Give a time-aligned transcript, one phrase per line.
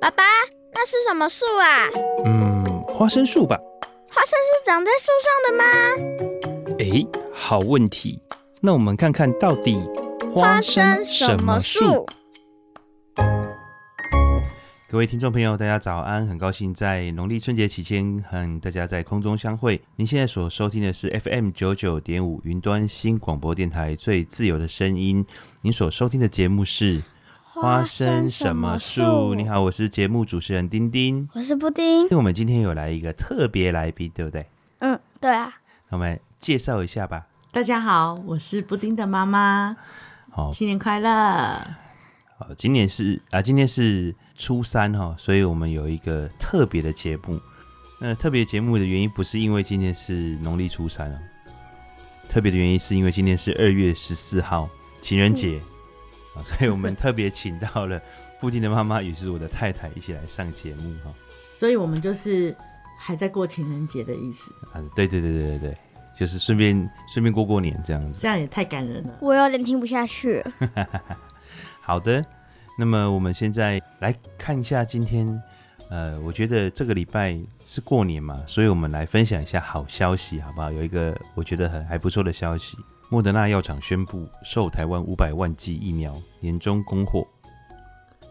[0.00, 0.22] 爸爸，
[0.72, 1.86] 那是什么树啊？
[2.24, 3.58] 嗯，花生树吧。
[4.10, 6.76] 花生是长在树上的吗？
[6.78, 8.18] 哎，好问题。
[8.62, 9.78] 那我们看看到底
[10.32, 12.06] 花生什么树？
[14.88, 16.26] 各位听众朋友，大家早安！
[16.26, 19.78] 很高兴在农历春节期间和大家在空中相会。
[19.96, 25.24] 您现在所收听的是 FM 九九点五云端新广播电台最自由的声音。
[25.60, 27.02] 您所收听的节目是。
[27.60, 29.34] 花生什么树？
[29.34, 32.04] 你好，我是节目主持人丁丁，我是布丁。
[32.04, 34.46] 因为我们今天有来一个特别来宾，对不对？
[34.78, 35.52] 嗯，对啊。
[35.90, 37.26] 我们介绍一下吧。
[37.52, 39.76] 大家好，我是布丁的妈妈。
[40.30, 41.10] 好，新年快乐！
[42.38, 47.38] 好，今年是啊，今天是初三哈，所以我们有一个特别的节目。
[47.98, 51.18] 那特别节目的原因不是因为今天是农历初三哦，
[52.26, 54.66] 特别的原因是因为今天是二月十四号
[55.02, 55.60] 情人节。
[55.62, 55.76] 嗯
[56.42, 58.00] 所以我们特别请到了
[58.40, 61.12] 布丁的妈妈，也就是我的太太，一起来上节目哈。
[61.54, 62.56] 所以我们就是
[62.98, 64.50] 还在过情人节的意思。
[64.72, 65.76] 啊，对对对对对对，
[66.16, 68.20] 就是顺便顺便过过年这样子。
[68.20, 70.42] 这样也太感人了，我有点听不下去。
[71.82, 72.24] 好的，
[72.78, 75.26] 那么我们现在来看一下今天，
[75.90, 80.70] 呃，我觉得这个礼拜是过年嘛，所以我们来分享一下好消息，好不好？
[80.72, 82.78] 有一个我觉得很还不错的消息。
[83.12, 87.26] 莫德纳药厂宣布售台湾五百万剂疫苗，年终供货。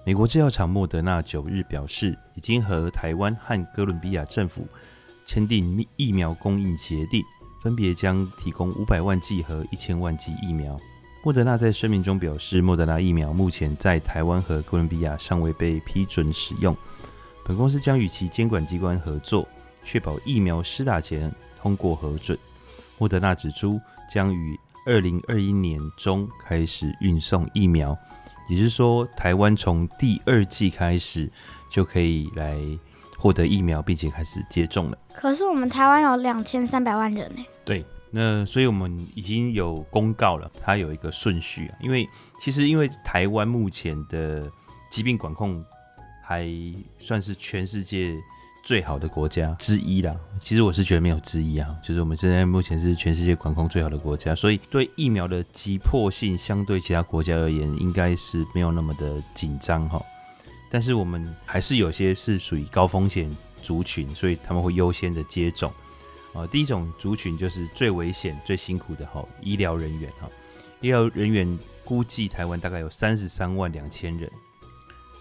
[0.05, 4.66] 美国制药厂莫德纳九日表示，已经和台湾和哥伦比亚政府
[5.25, 7.22] 签订疫苗供应协定，
[7.61, 10.80] 分别将提供五百万剂和一千万剂疫苗。
[11.25, 16.73] 莫德纳在声明中表示，莫德纳疫苗目前在台湾和哥伦比亚尚未被批准使用，
[17.45, 19.45] 本公司将与其监管机关合作，
[19.83, 21.30] 确保疫苗施打前
[21.61, 22.39] 通过核准。
[22.97, 23.77] 莫德纳指出，
[24.09, 27.95] 将于二零二一年中开始运送疫苗，
[28.49, 31.30] 也就是说，台湾从第二季开始
[31.69, 32.58] 就可以来
[33.17, 34.97] 获得疫苗，并且开始接种了。
[35.13, 37.45] 可是我们台湾有两千三百万人呢。
[37.63, 41.78] 对，那所以我们已经有公告了，它有一个顺序啊。
[41.81, 42.07] 因为
[42.39, 44.51] 其实因为台湾目前的
[44.89, 45.63] 疾病管控
[46.23, 46.47] 还
[47.00, 48.16] 算是全世界。
[48.64, 60.00] 最好的国家之一啦，其实我是觉得没有之一啊，就是我们现在目前是全世界管控最好的国家，所以对疫苗的急迫性相对其他国家而言，应该是没有那么的紧张哈。
[60.69, 63.28] 但是我们还是有些是属于高风险
[63.62, 65.74] 族群，所以他们会优先的接种
[66.34, 66.46] 啊。
[66.46, 70.30] 第一种族群就是最危险、最辛苦的哈，医疗人员哈，
[70.81, 74.31] 医疗人员估计台湾大概有三十三万两千人，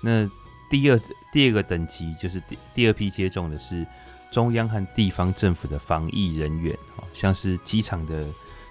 [0.02, 0.28] 那。
[0.70, 1.00] 第二
[1.32, 3.86] 第二个等级就是第第二批接种的是
[4.30, 6.76] 中央和地方政府的防疫人员，
[7.14, 8.24] 像是机场的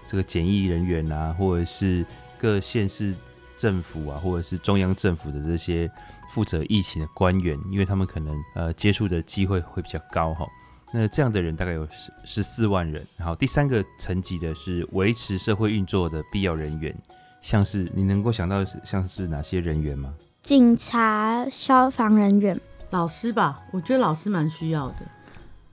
[0.07, 2.05] 这个检疫人员啊，或者是
[2.37, 3.15] 各县市
[3.57, 5.89] 政府啊，或者是中央政府的这些
[6.29, 10.47] 负责疫情的官员，因为他们可能呃接触的机会会比较高哈。
[10.93, 13.05] 那这样的人大概有十十四万人。
[13.17, 16.95] 然后第三个层级的是维持社会运作的必要人员，
[17.41, 20.13] 像是你能够想到像是哪些人员吗？
[20.47, 22.57] 警察、消防人员、
[22.91, 24.95] 老师吧，我觉得老师蛮需要的。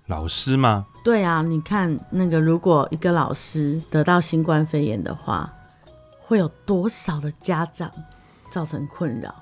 [0.06, 0.84] 老师吗？
[1.04, 5.48] 对啊，你看那个，如果一个老师得到新冠肺炎的话，
[6.20, 7.88] 会有多少的家长
[8.50, 9.32] 造成困扰？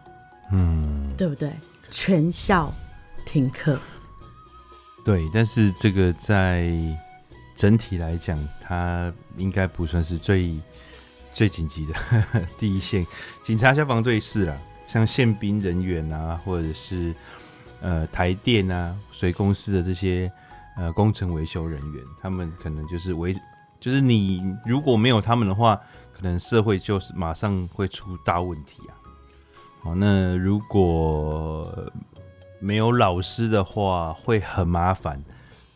[0.52, 1.50] 嗯，对不对？
[1.90, 2.70] 全校
[3.24, 3.80] 停课。
[5.02, 6.70] 对，但是这个在
[7.56, 10.54] 整体来讲，它应该不算是最
[11.32, 13.06] 最紧急的呵呵 第一线。
[13.42, 14.54] 警察、消防队是啦。
[14.92, 17.14] 像宪兵人员啊，或者是
[17.80, 20.30] 呃台电啊、水公司的这些
[20.76, 23.34] 呃工程维修人员，他们可能就是维，
[23.80, 25.80] 就是你如果没有他们的话，
[26.12, 28.92] 可能社会就是马上会出大问题啊。
[29.80, 31.90] 好，那如果
[32.60, 35.24] 没有老师的话，会很麻烦。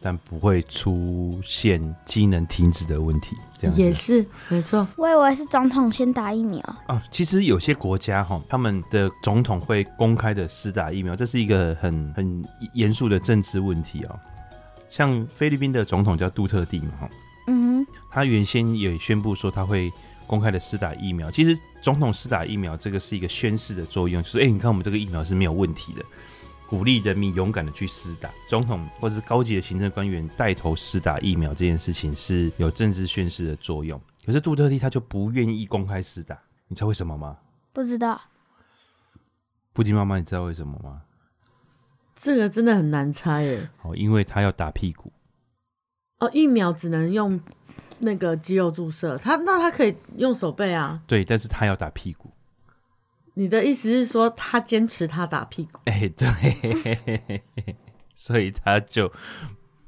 [0.06, 4.86] 但不会出现机能停止的问题，这样也是没错。
[4.94, 7.02] 我以为是总统先打疫苗啊。
[7.10, 14.16] 其实有些国家哈，他们的总统会公开的施打疫苗，这是一个很很严肃的政治问题哦。
[14.88, 17.10] 像菲律宾的总统叫杜特地嘛，哈，
[17.48, 19.92] 嗯，他原先也宣布说他会
[20.24, 21.28] 公开的施打疫苗。
[21.32, 26.04] 其实总统施打疫苗这个是一个宣示的作用，就是哎，你看我们这个疫苗是没有问题的。
[26.68, 34.00] 鼓励人民勇敢的去施打，总统或者是高级的行政官员带头施打疫苗这件事情是有政治宣示的作用。
[34.24, 36.36] 可是杜特地他就不愿意公开施打，
[36.66, 37.38] 你知道为什么吗？
[37.72, 38.20] 不知道。
[39.72, 41.02] 布丁妈妈，你知道为什么吗？
[42.16, 43.68] 这个真的很难猜耶。
[43.82, 45.12] 哦，因为他要打屁股。
[46.18, 47.38] 哦，疫苗只能用
[47.98, 51.02] 那个肌肉注射，他那他可以用手背啊。
[51.06, 52.32] 对，但是他要打屁股。
[53.38, 55.78] 你的意思是说，他坚持他打屁股？
[55.84, 57.42] 哎、欸，对，
[58.16, 59.12] 所以他就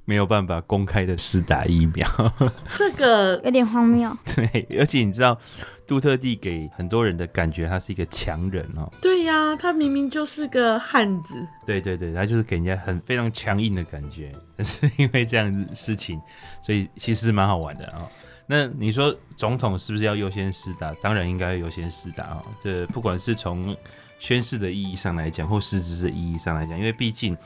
[0.04, 2.06] 没有办法公开的施打疫苗。
[2.76, 4.14] 这个 有点荒谬。
[4.36, 5.38] 对，而且你知道，
[5.86, 8.92] 杜特地给很多人的感觉，他是一个强人哦。
[9.00, 11.34] 对呀、啊，他明明就是个汉子。
[11.64, 14.30] 对对对，他就是给人家很非常强硬的感觉。
[14.54, 16.20] 但是因为这样子事情，
[16.62, 18.08] 所以其实蛮好玩的啊、哦。
[18.50, 20.90] 那你说总统是不是要优先施打？
[21.02, 22.42] 当然应该优先施打啊！
[22.62, 23.76] 这不管是从
[24.18, 27.36] 宣誓的意义上来讲，或实质的意义上来讲，因为毕竟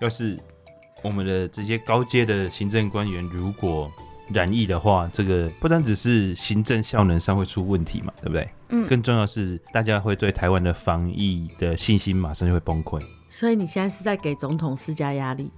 [0.00, 0.36] 要是
[1.00, 3.88] 我们的这些高阶的行政官员如果
[4.30, 8.48] 染疫的话，这个不单只是行政效能上会出问题嘛，对不对？
[8.70, 8.84] 嗯。
[8.88, 13.00] 更重要是大家会对台湾的防疫的信心马上就会崩溃。
[13.30, 15.52] 所以你现在是在给总统施加压力？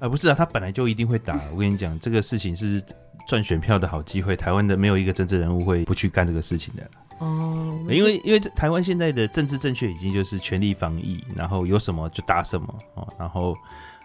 [0.00, 1.38] 啊，不是啊，他本来就一定会打。
[1.52, 2.82] 我跟你讲，这个事情是。
[3.26, 7.78] 赚选票的好机会，台湾的没有一个政治人物会不去干这个事情的哦。
[7.88, 13.06] 因为因为台湾现在的政治正确已经就是全力防疫，然后有什么就打什么哦。
[13.18, 13.56] 然后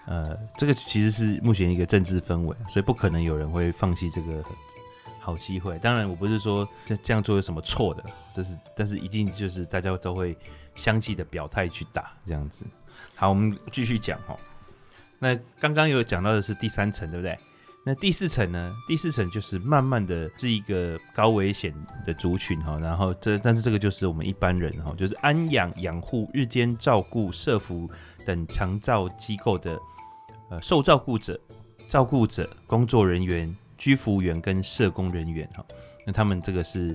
[0.05, 4.41] 呃，这个其实是目前一个政治氛围，所以不可能有人会放弃这个
[5.19, 5.77] 好机会。
[5.79, 8.03] 当然，我不是说这这样做有什么错的，
[8.33, 10.37] 但是但是一定就是大家都会
[10.75, 12.63] 相继的表态去打这样子。
[13.15, 14.39] 好，我们继续讲哦。
[15.19, 17.37] 那刚刚有讲到的是第三层，对不对？
[17.88, 18.75] 那第四层呢？
[18.86, 21.74] 第四层就是慢慢的是一个高危险
[22.06, 27.89] 的族群哈，然后这但是这个就是我们一般人哈，就是安养养护、日间照顾、社福
[28.25, 29.80] 等长照机构的
[30.50, 31.39] 呃受照顾者、
[31.88, 35.66] 照顾者、工作人员、居服员跟社工人员哈，
[36.06, 36.94] 那他们这个是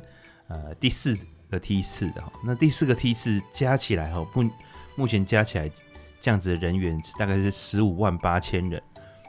[0.49, 1.17] 呃第四
[1.49, 4.51] 个梯次的哈，那第四个梯次加起来哈，目
[4.95, 5.71] 目前加起来
[6.21, 8.83] 这样子的人员大概是十五万八千人。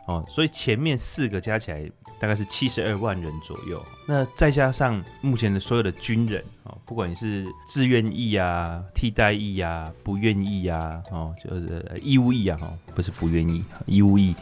[0.06, 1.90] 哦，所以前面四个加起来
[2.20, 3.82] 大概是七十二万人左右。
[4.06, 14.36] 那再加上目前的所有的军人哦，不管你是自愿役啊、替代役啊、不愿意啊，哦，就是义务役啊，哦，不是不愿意，义务役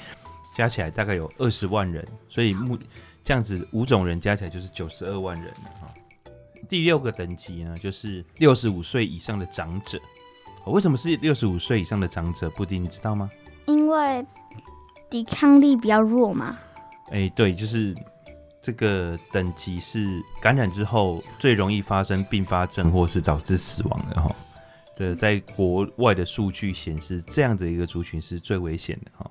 [0.56, 2.04] 加起来大概有二十万人。
[2.28, 2.78] 所以目
[3.24, 5.54] 这样子五种人加起来就是九十二万人。
[5.80, 5.94] 哈，
[6.68, 10.00] 第六个等级呢，就是六十五岁以上的长者。
[10.66, 12.50] 为什么是六十五岁以上的长者？
[12.50, 13.30] 布丁，你知道吗？
[13.68, 14.25] 因为。
[15.12, 16.58] 抵抗力比较弱嘛？
[17.12, 17.94] 哎、对，就是
[18.62, 20.08] 这个等级是
[20.42, 24.34] 感染之后最容易发生并发症或是导致死亡的哈。
[24.98, 29.30] 这，在国外的数据显示，这样的一个族群是最危险的哈。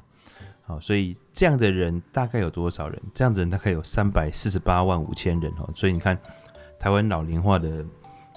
[0.66, 3.00] 好，所以这样的人大概有多少人？
[3.14, 5.66] 这样的人大概有三百四十八万五千人哈。
[5.74, 6.18] 所以你看，
[6.78, 7.84] 台湾老龄化的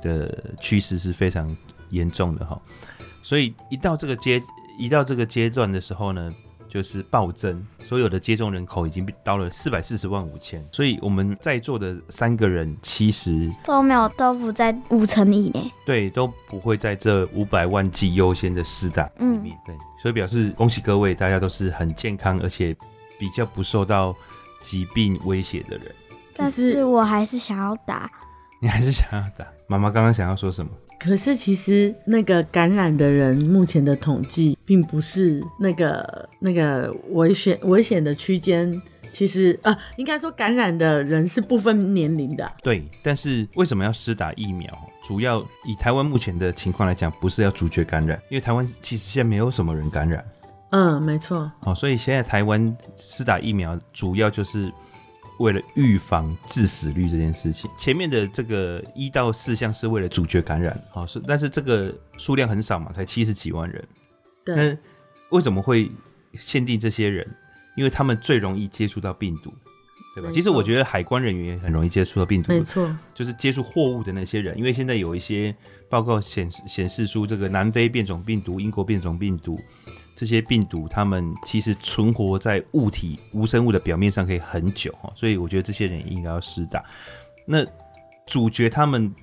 [0.02, 1.56] 的趋势是非常
[1.90, 2.62] 严重的哈。
[3.22, 4.42] 所以一到这个阶
[4.80, 6.34] 一到这个阶段的时候呢，
[6.74, 22.76] 就是暴增，所有的接种人口已经到了四百四十万五千，所以我们在座的三个人其实都没有都不在五成以内，对，都不会在这五百万剂优先的施打里面，嗯，对，所以表示恭喜各位，大家都是很健康，而且
[23.20, 24.16] 比较不受到
[24.60, 25.94] 疾病威胁的人。
[26.36, 28.10] 但是我还是想要打，
[28.60, 29.46] 你还是想要打？
[29.68, 30.72] 妈妈刚刚想要说什么？
[31.00, 38.82] 可是其实那个感染的人，目前的统计并不是那个那个危险危险的区间。
[39.12, 42.52] 其实啊，应该说感染的人是不分年龄的。
[42.64, 44.68] 对，但是为什么要施打疫苗？
[45.06, 50.26] 主要以台湾目前的情况来讲，不是要阻绝感染，因为台湾其实现在没有什么人感染。
[50.72, 51.52] 嗯，没错。
[51.60, 54.72] 哦，所以现在台湾施打疫苗，主要就是。
[55.40, 63.88] 为了预防致死率这件事情，前面的这个一到四项是为了主角感染，好是，但是这个数量很少嘛，才七十几万人。
[64.46, 64.56] 对。
[64.56, 64.78] 那
[65.30, 65.92] 为什么会
[66.36, 67.28] 限定这些人？
[67.76, 69.52] 因为他们最容易接触到病毒，
[70.14, 70.30] 对吧？
[70.32, 74.56] 其实我觉得海关人员也很容易接触到病毒，没错，就是接触货物的那些人。
[74.56, 75.56] 因为现在有一些
[75.90, 79.60] 报告显显示出，这个南非变种病毒、英国变种病毒。
[80.16, 86.84] 这些病毒，它们其实存活在物体无生物的表面上可以很久哈，所以我觉得这些人应该要施打。
[87.46, 87.66] 那
[88.28, 89.14] 主角他们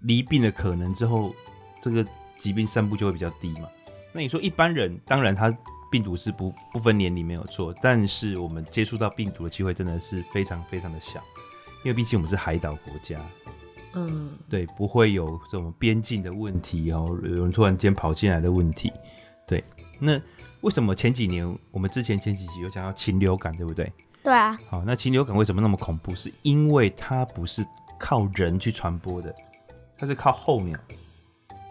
[0.00, 1.34] 离病的可能之后，
[1.82, 2.04] 这个
[2.38, 3.68] 疾病散布就会比较低嘛。
[4.12, 5.56] 那你说一般人，当然他
[5.90, 11.22] 病毒是不不分年龄没有错，但是我们接触到病毒的机会真的是非常非常的小，
[11.84, 13.20] 因为毕竟我们是海岛国家，
[13.94, 18.90] 嗯，对，不会有这种边境的问题哦，有人突然间跑进来的问题，
[19.46, 19.62] 对。
[20.04, 20.20] 那
[20.62, 23.90] 为什么前几年我们之前前几集有讲到禽流感，对不对？
[24.24, 24.58] 对啊。
[24.68, 26.12] 好，那禽流感为什么那么恐怖？
[26.14, 27.64] 是因为它不是
[28.00, 29.32] 靠人去传播的，
[29.96, 30.76] 它是靠候鸟。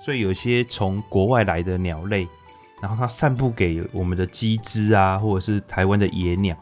[0.06, 2.26] 所以有些从国外来的鸟类，
[2.82, 6.58] 然后它散布给我们的鸡只啊，或者是台湾的野鸟，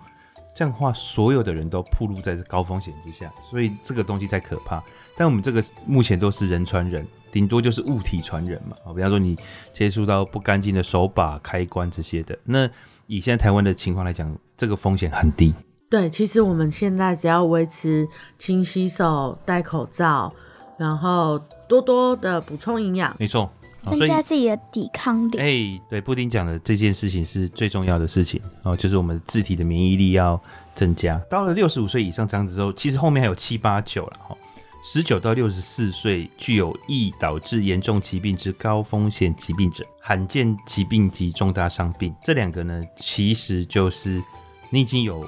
[0.55, 4.83] 这样的话，所有的人都暴露在高风险之下，所以这个东西才可怕。
[5.15, 8.75] 但我们这个目前都是人传人，顶多就是物体传人嘛。
[8.86, 9.38] 啊，比方说你
[9.74, 12.38] 接触到不干净的手把、开关这些的。
[12.43, 12.69] 那
[13.07, 15.53] 以现在台湾的情况来讲，这个风险很低。
[15.89, 18.07] 对，其实我们现在只要维持
[18.38, 20.31] 勤洗手、戴口罩，
[20.77, 23.50] 然后多多的补充营养，没错，
[23.83, 25.38] 增加自己的抵抗力。
[25.39, 30.39] 哎、欸，对，布丁讲的这件事情是最重要的事情哦，就是我们自体的免疫力要
[30.75, 31.19] 增加。
[31.27, 34.38] 到了六十五岁以上这样子之后，其实后面还有七八九了哈。
[34.83, 44.21] 十九到六十四岁具有易导致严重疾病之高风险疾病者，罕见疾病及重大伤病，这两个呢，其实就是
[44.69, 45.25] 你已经有。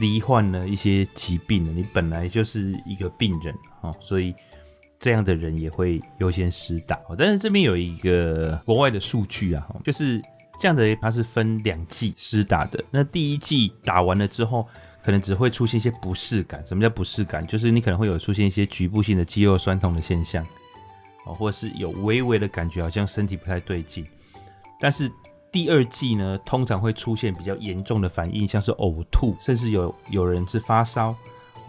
[0.00, 4.32] 罹患了一些疾病了，你本来就是一个病人哈，所以
[5.00, 6.96] 这样的人也会优先施打。
[7.18, 10.22] 但是这边有一个国外的数据啊，就是
[10.60, 12.80] 这样的，它是分两剂施打的。
[12.92, 14.68] 那第一剂打完了之后，
[15.08, 16.62] 可能只会出现一些不适感。
[16.66, 17.46] 什么叫不适感？
[17.46, 20.46] 就是你可能会有出现一些局部性的肌肉酸痛的现象，
[21.24, 24.06] 哦，或者是有微微的感觉，好像身体不太对劲，
[24.78, 25.10] 但是。
[25.50, 31.16] 第二季呢，通常会出现比较严重的反应，像是呕吐，甚至有有人是发烧，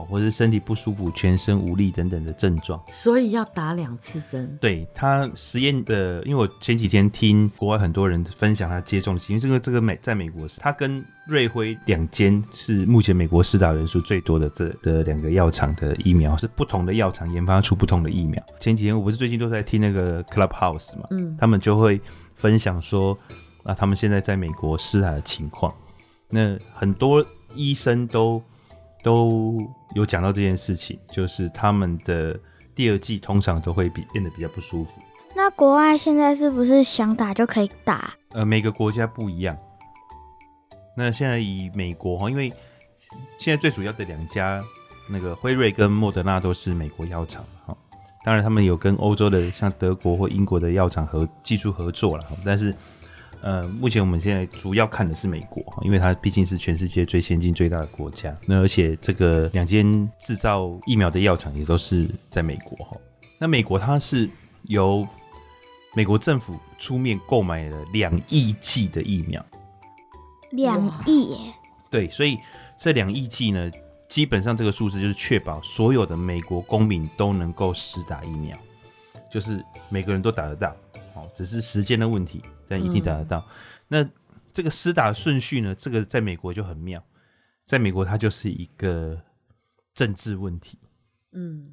[0.05, 2.81] 或者是身体不舒服、全身无力等等的症状。
[2.91, 4.57] 所以要打两次针。
[4.61, 18.41] 对，他实验的，因为我前几天听国外很多人分享他接种的经验，这个这个美在美国是，他跟瑞辉两间是目前美国施打人数最多的这的两个药厂的疫苗，是不同的药厂研发出不同的疫苗。
[18.59, 21.99] 前几天我不是最近都在听那个 Clubhouse 嘛，嗯，他们就会
[22.35, 23.17] 分享说。
[23.61, 25.71] 那他们现在在美国施打的情况，
[26.29, 28.41] 那很多医生都
[29.03, 29.57] 都
[29.95, 32.37] 有讲到这件事情，就是他们的
[32.75, 35.01] 第二季通常都会比变得比较不舒服。
[35.35, 38.13] 那国外现在是不是想打就可以打？
[38.31, 39.55] 呃，每个国家不一样。
[40.97, 42.51] 那现在以美国哈，因为
[43.37, 44.61] 现在最主要的两家
[45.07, 47.75] 那个辉瑞跟莫德纳都是美国药厂哈，
[48.23, 52.75] 当然他们有跟欧洲的像德国或英国的药厂合技术合作了，但是。
[53.41, 58.35] 呃，目前我们现在主要看的是美国，因为它毕竟是全世界最先进、最大的国家。
[58.45, 62.97] 那而且这个两间制造疫苗的药厂也都是在美国哈。
[63.37, 64.29] 那美国它是
[64.63, 65.07] 由
[65.95, 69.43] 美国政府出面购买了两亿剂的疫苗，
[70.51, 71.37] 两亿耶？
[71.89, 72.37] 对，所以
[72.77, 73.71] 这两亿剂呢，
[74.09, 78.57] 基本上这个数字就是确保所有的美国公民都能够施打疫苗，
[79.31, 80.75] 就是每个人都打得到，
[81.21, 82.41] 哦，只是时间的问题。
[82.71, 83.39] 但一定打得到。
[83.39, 83.51] 嗯、
[83.87, 84.09] 那
[84.53, 85.73] 这个施打的顺序呢？
[85.73, 87.03] 这个在美国就很妙，
[87.65, 89.19] 在美国它就是一个
[89.95, 90.77] 政治问题。
[91.31, 91.71] 嗯，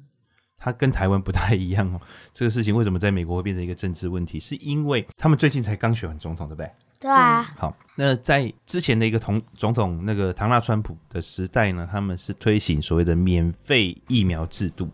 [0.57, 2.01] 它跟台湾不太一样哦。
[2.33, 4.39] 这个事情为什么在美国会变成一个政治问题？
[4.39, 6.71] 是因为他们最近才刚选完总统，对不对？
[6.99, 7.43] 对啊。
[7.43, 14.89] 好，那在之前的一个同总统那个唐纳川普的时代呢，他们是推行所谓的免费疫苗制度。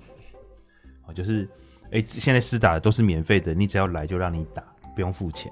[1.05, 1.47] 哦，就是
[1.93, 4.63] 哎、欸，现在施打的都是免费的，你只要来就让你打，
[4.95, 5.51] 不用付钱。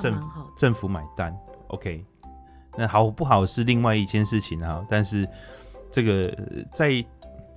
[0.00, 0.20] 政
[0.56, 1.34] 政府买单
[1.68, 2.04] ，OK，
[2.78, 4.86] 那好不好是另外一件事情哈。
[4.88, 5.26] 但是
[5.90, 6.32] 这个
[6.72, 7.04] 在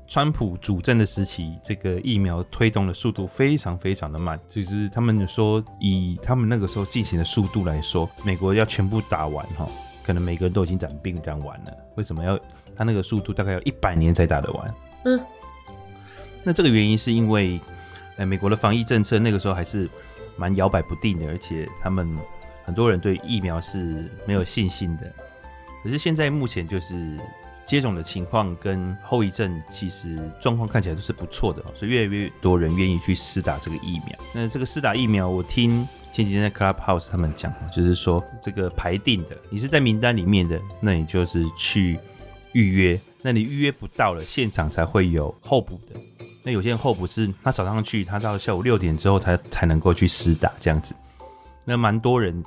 [0.07, 4.39] 川普主政的时期，这个疫苗推动的速度非常非常的慢。
[4.49, 9.67] 就是他们说，以他们那个时候进行的速度来说，美国要全部打完哈，
[10.03, 11.73] 可能每个人都已经染病染完了。
[11.95, 12.39] 为什么要
[12.75, 14.73] 他那个速度大概要一百年才打得完？
[15.05, 15.19] 嗯，
[16.45, 17.59] 那这个原因是因为，
[18.15, 19.89] 哎，美国的防疫政策那个时候还是。
[20.37, 22.13] 蛮摇摆不定的，而且他们
[22.65, 25.09] 很多人对疫苗是没有信心的。
[25.81, 27.17] 可是现在目前就是
[27.65, 34.19] 接种的情况跟后遗症，其实状况看起来都是不错的，所以越来越多人愿意去施打这个疫苗。
[34.33, 41.97] 那这个施打疫苗，我听前几天在 Clubhouse 他们讲，就是说这个排定的，你是在名单里面的，那你就是去
[42.51, 42.99] 预约。
[43.21, 45.97] 那你预约不到了，现场才会有候补的。
[46.45, 50.93] 那有些人候补是，他早上去，他到下午六点之后才才能够去施打这样子。
[51.63, 52.43] 那蛮多人，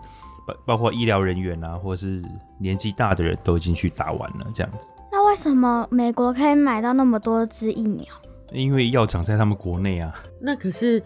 [0.46, 2.22] 包包括医疗人员啊，或者是
[2.60, 4.78] 年纪大的人都已经去打完了这样子。
[5.10, 8.06] 那为什么美国可以买到那么多支疫苗？
[8.52, 10.14] 因为药厂在他们国内啊。
[10.40, 11.02] 那可是，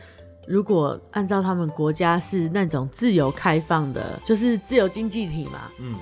[0.46, 5.70] 如果按照他们国家是那种自由开放的，就是自由经济体嘛。
[5.80, 5.94] 嗯。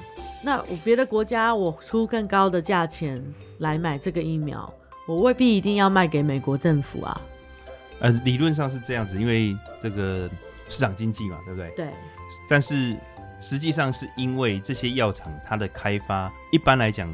[0.43, 3.23] 那我别的国家，我出更高的价钱
[3.59, 4.73] 来买这个疫苗。
[5.11, 7.21] 我未必一定要卖给美国政府啊。
[7.99, 10.31] 呃，理论上是这样子，因为这个
[10.69, 11.71] 市场经济嘛，对不对？
[11.75, 11.89] 对。
[12.49, 12.97] 但是
[13.41, 17.13] 实际上是因为这些药厂它的开发一般来讲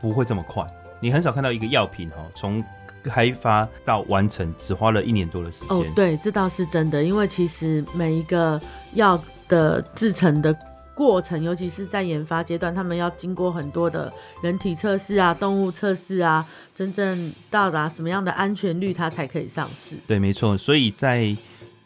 [0.00, 0.66] 不会这么快，
[1.00, 2.62] 你很少看到一个药品哈，从
[3.04, 5.68] 开发到完成只花了一年多的时间。
[5.68, 8.60] 哦，对，这倒是真的，因为其实每一个
[8.94, 10.52] 药的制成的。
[10.96, 14.10] 过程，尤其是在研发阶段，他们要经过很多的
[14.42, 19.96] 人体测试啊、动物测试啊，真正到达什么样的安全率，它才可以上市。
[20.06, 20.56] 对，没错。
[20.56, 21.36] 所以在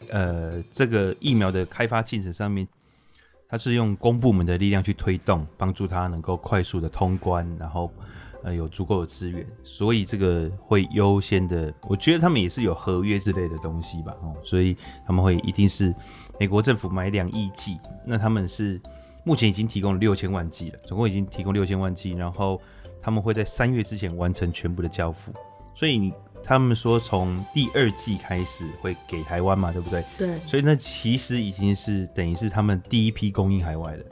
[0.09, 2.65] 呃这个疫苗的开发进程上面，
[3.49, 7.91] 它是用公部门的力量去推动，帮助它能够快速的通关，然后
[8.43, 11.73] 呃有足够的资源，所以这个会优先的。
[11.81, 15.93] 我觉得他们也是有合约之类的东西吧，哦，所以他们会一定是
[16.39, 18.79] 美国政府买两亿剂，那他们是
[19.23, 22.61] 目前已经提供了六千万剂了，总共已经提供六千万剂，然后
[23.01, 25.31] 他们会在三月之前完成全部的交付，
[25.75, 26.13] 所以你。
[26.43, 30.03] 他们说从第二季开始会给台湾嘛，对不对？
[30.17, 30.39] 对。
[30.39, 34.05] 所以那其实已经是等于是他们第一批供应海外的。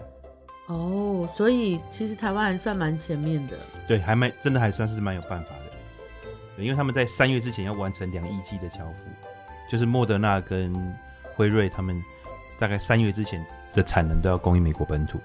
[0.67, 3.57] 哦，所以其实台湾还算蛮前面的。
[3.87, 6.29] 对，还蛮真的还算是蛮有办法的。
[6.55, 9.09] 对，因为他们在三月之前要完成两亿剂的交付，
[9.67, 10.71] 就是莫德纳跟
[11.33, 11.99] 辉瑞他们
[12.59, 15.19] 大概三月之前的产能都要供应美国本土。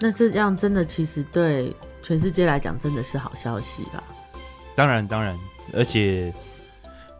[0.00, 4.02] 那这样真的其实对全世界来讲真的是好消息啦。
[4.76, 5.36] 当然，当然。
[5.74, 6.32] 而且，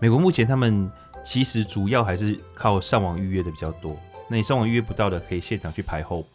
[0.01, 0.91] 美国目前他们
[1.25, 3.95] 其实主要还是靠上网预约的比较多。
[4.29, 6.27] 那你上网预约不到的，可以现场去排后。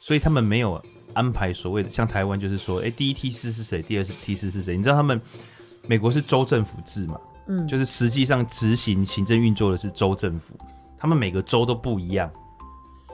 [0.00, 0.80] 所以他们没有
[1.14, 4.76] 安排所谓的像台湾，就是说，哎、欸，第一梯次是谁，第二梯次是谁？
[4.76, 5.20] 你知道他们
[5.86, 7.20] 美国是州政府制嘛？
[7.48, 10.54] 嗯，就是实际上执行行政运作的是州政府，
[10.96, 12.30] 他们每个州都不一样，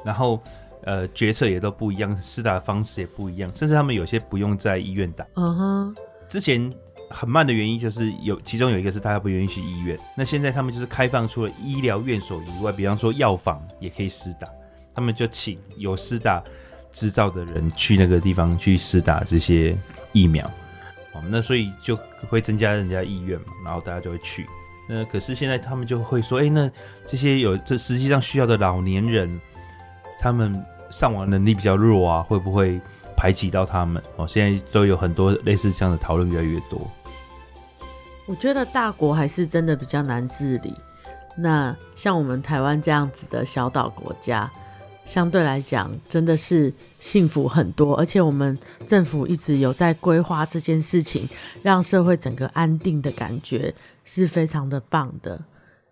[0.05, 0.41] 然后
[0.85, 5.27] 呃，决策也都不一样，施打的方式也不一样，甚至他们有些不用在医院打。
[5.35, 5.97] 嗯哼，
[6.29, 6.73] 之前。
[7.11, 9.99] 很慢的原因就是有，其中有一个是大家不愿意去医院。
[10.15, 14.47] 那现在他们就是开放出了医疗院所以外，比方说药房也可以施打，
[14.95, 16.45] 他们就请有施打
[16.93, 19.75] 执照的人去那个地方去施打这些
[20.13, 20.45] 疫苗。
[21.15, 21.97] 哦，那所以就
[22.29, 24.45] 会增加人家意愿嘛，然后大家就会去。
[24.87, 26.71] 那可是现在他们就会说，哎、欸，那
[27.07, 29.41] 这些有这实际上需要的老年人，
[30.21, 30.53] 他们
[30.91, 32.81] 上网能力比较弱啊，会不会
[33.17, 34.03] 排挤到他们？
[34.17, 36.81] 哦，现在都有很多类似这样的讨论越来越多。
[38.27, 40.75] 我觉得大国还是真的比较难治理。
[41.37, 44.51] 那像我们台湾这样子的小岛国家，
[45.05, 47.97] 相对来讲真的是幸福很多。
[47.97, 51.29] 而且我们政府一直有在规划这件事情，
[51.63, 53.73] 让社会整个安定的感觉
[54.05, 55.41] 是非常的棒的。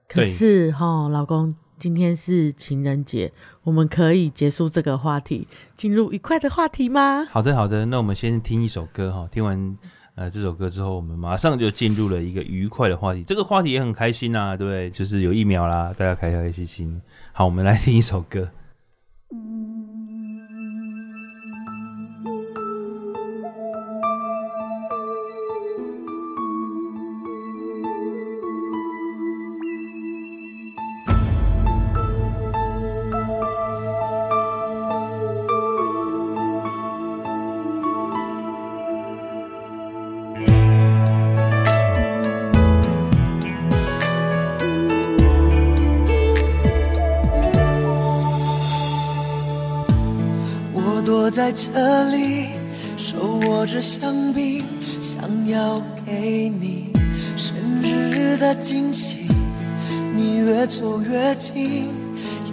[0.08, 7.24] 可是哈，老公，今天是情人节，我们可以结束这个话题，进入愉快的话题吗？
[7.30, 7.84] 好的，好的。
[7.86, 9.76] 那我们先听一首歌哈，听完。
[10.14, 13.22] 呃，这首歌之后，我们马上就进入了一个愉快的话题。
[13.22, 14.88] 这个话题也很开心呐、啊，对不对？
[14.88, 17.02] 就是有疫苗啦，大家开开心心。
[17.32, 18.48] 好，我们来听一首歌。
[51.36, 52.46] 在这里，
[52.96, 54.64] 手握着香槟，
[55.02, 56.90] 想要给你
[57.36, 59.26] 生日的惊喜。
[60.14, 61.90] 你越走越近，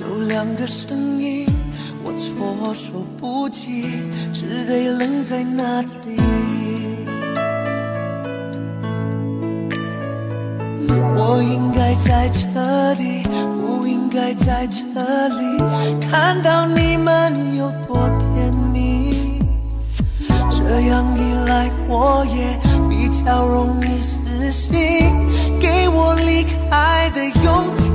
[0.02, 1.48] 有两个声音，
[2.04, 3.86] 我措手不及，
[4.34, 5.88] 只得愣在那里。
[11.16, 13.24] 我应该在这里，
[13.62, 15.58] 不应该在这里，
[16.12, 18.10] 看到你们有多
[22.06, 24.76] 我也比较容易死心，
[25.58, 27.92] 给我离开的勇气。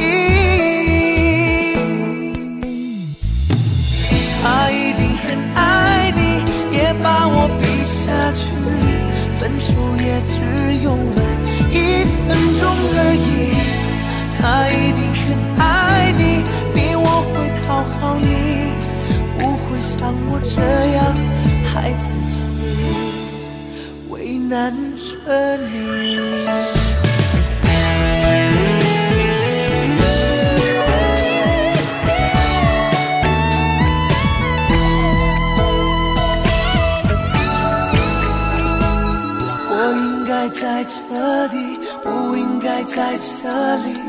[4.40, 6.40] 他一定很爱你，
[6.74, 8.48] 也把我比下去，
[9.38, 10.40] 分手也只
[10.82, 11.20] 用了
[11.70, 12.64] 一分钟
[12.96, 13.28] 而已。
[14.40, 16.42] 他一定很爱你，
[16.72, 18.72] 比我会讨好你，
[19.38, 20.56] 不会像我这
[20.96, 21.04] 样
[21.62, 22.47] 害自己。
[24.48, 26.18] 难着你。
[39.70, 44.00] 我应该在这里，不应该在这里，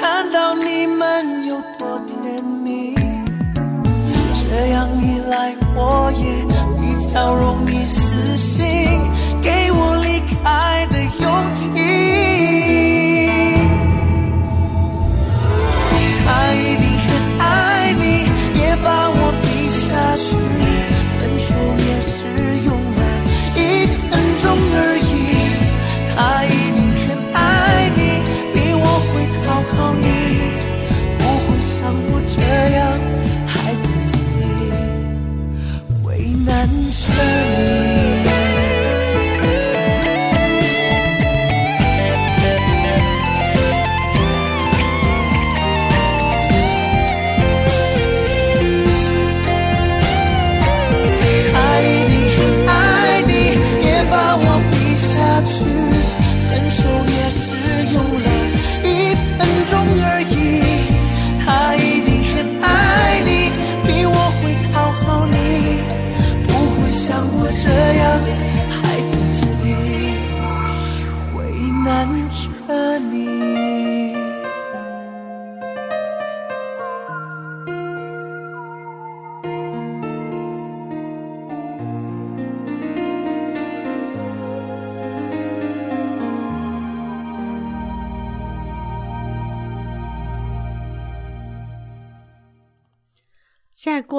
[0.00, 2.94] 看到你们有多甜蜜。
[4.48, 6.44] 这样一来，我也
[6.80, 8.91] 比较容易死心。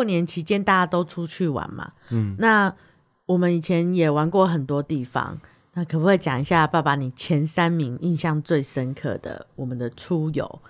[0.03, 2.75] 过年期间大家都出去玩嘛，嗯，那
[3.25, 5.39] 我们以前也玩过很多地方，
[5.75, 10.61] 那可不可以讲一下，爸爸你前三名印象最深刻的我们的出游？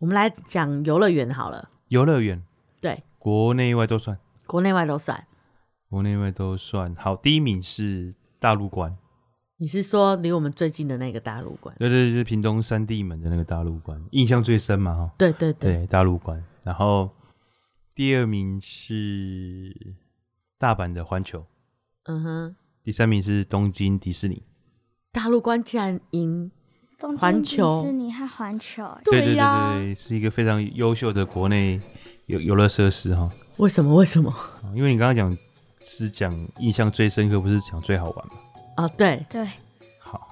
[0.00, 1.68] 我们来讲游乐园好了。
[1.86, 2.42] 游乐园，
[2.80, 4.18] 对，国内外都算，
[4.48, 5.24] 国内外都算，
[5.88, 6.92] 国内外都算。
[6.96, 8.96] 好，第一名是大陆馆。
[9.58, 11.72] 你是说离我们最近的那个大陆馆？
[11.78, 15.10] 对对对，就是屏东三地门的那个大陆馆，印象最深嘛，哈。
[15.16, 16.42] 对对对，对大陆馆。
[16.64, 17.08] 然后
[17.94, 19.94] 第二名是
[20.58, 21.44] 大阪的环球，
[22.04, 22.56] 嗯哼。
[22.82, 24.42] 第三名是东京迪士尼。
[25.12, 26.50] 大陆关竟然赢
[27.18, 31.78] 环球，迪士尼和环球，对对对对对，是一个非常优秀的国内
[32.26, 33.30] 游游乐设施哈。
[33.58, 33.94] 为什么？
[33.94, 34.34] 为什么？
[34.74, 35.38] 因为你刚刚讲
[35.84, 38.32] 是讲印象最深刻，不是讲最好玩吗？
[38.76, 39.46] 啊，对对，
[39.98, 40.26] 好，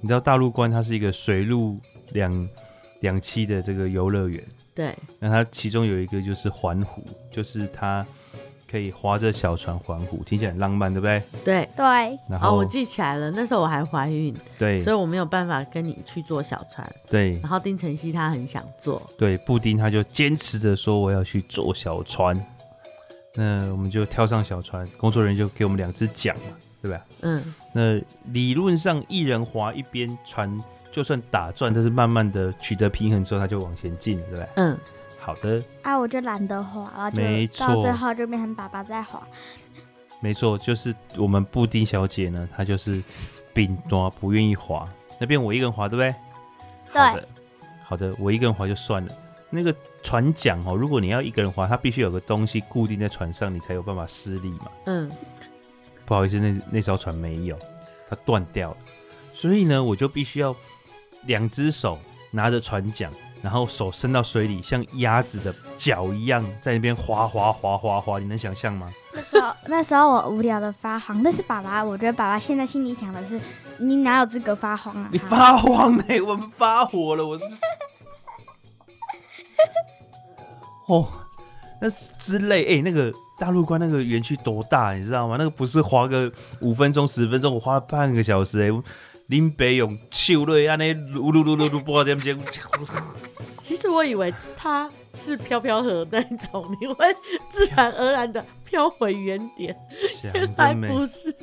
[0.00, 1.80] 你知道大陆关它是一个水陆
[2.12, 2.48] 两
[3.00, 4.42] 两栖的这个游乐园，
[4.74, 8.04] 对，那它其中有一个就是环湖，就是它
[8.70, 11.22] 可以划着小船环湖，听起来很浪漫，对不对？
[11.44, 11.68] 对。
[11.76, 11.84] 对，
[12.28, 22.34] 然后、哦、我记起来了，那时候我还怀孕，对，所以我没有办法跟你去坐小船，对，然后丁晨曦他很想坐，对，布丁他就坚持着说我要去坐小船，
[23.34, 26.42] 那我们就跳上小船，工作人员就给我们两只桨嘛。
[26.84, 27.02] 对吧？
[27.22, 27.98] 嗯，那
[28.30, 30.54] 理论上一人划一边船，
[30.94, 34.48] 就算打转，但是慢慢的取得平衡之后，它就往前进，对不对？
[34.54, 34.78] 嗯，
[35.18, 35.60] 好的。
[35.82, 39.20] 啊，我就懒得滑，然后就到最后就变成爸爸在滑。
[40.20, 43.02] 没错，就是我们布丁小姐呢，她就是
[43.52, 46.14] 饼多不愿意滑，那边我一个人滑，对不对？
[46.92, 47.02] 对。
[47.02, 47.28] 好的，
[47.82, 49.12] 好的，我一个人滑就算了。
[49.50, 54.70] 那个船桨哦，如果你要一个人滑，它必须有个东西固定在船上，你才有办法施力嘛。
[54.86, 55.10] 嗯。
[56.04, 57.58] 不好意思，那那艘船没有，
[58.08, 58.76] 它断掉了，
[59.34, 60.54] 所以呢，我就必须要
[61.26, 61.98] 两只手
[62.30, 63.10] 拿着船桨，
[63.42, 68.92] 然后手伸到水里，像鸭子的脚一样，在那边划划划划划，你能想象吗？
[69.12, 73.40] 那时候，那时候我无聊的发慌，但是爸爸，我觉得爸爸现在心里想的是，
[73.78, 75.08] 你哪有资格发慌啊？
[75.12, 76.20] 你发慌呢、欸？
[76.20, 77.38] 我们发火了，我
[80.86, 81.08] 哦。
[81.80, 85.36] 那之类，哎、欸，那个大陆关那个园区多大，你知道吗？
[85.36, 88.70] 那个不是花个五分钟、十分钟，我花了半个小时、欸。
[89.24, 92.38] 哎，林北勇秋瑞安尼噜噜噜噜噜，不知道怎么讲。
[93.62, 94.90] 其实我以为他
[95.24, 96.20] 是飘飘河那
[96.52, 97.06] 种，你会
[97.50, 99.74] 自然而然的飘回原点。
[100.34, 101.34] 原来不是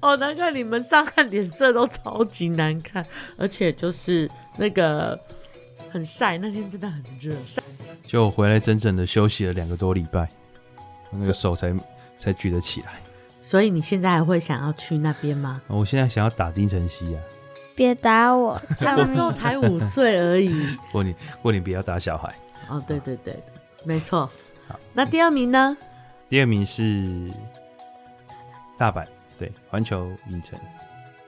[0.00, 5.16] 哦，难怪你们上岸脸色都超级难看，而且就是那个
[5.90, 7.32] 很晒，那天真的很热。
[7.44, 7.62] 晒
[8.04, 10.28] 就回来整整的休息了两个多礼拜，
[11.12, 11.72] 那个手才
[12.18, 13.00] 才举得起来。
[13.48, 15.62] 所以你现在还会想要去那边吗？
[15.68, 17.22] 我现在想要打丁晨曦啊！
[17.74, 20.76] 别打我， 他那时候才五岁而已。
[20.92, 22.30] 过年过年不要打小孩。
[22.68, 23.34] 哦，对对对，
[23.86, 24.30] 没错。
[24.66, 25.74] 好，那第二名呢？
[26.28, 27.26] 第二名是
[28.76, 29.06] 大阪，
[29.38, 30.60] 对，环球影城，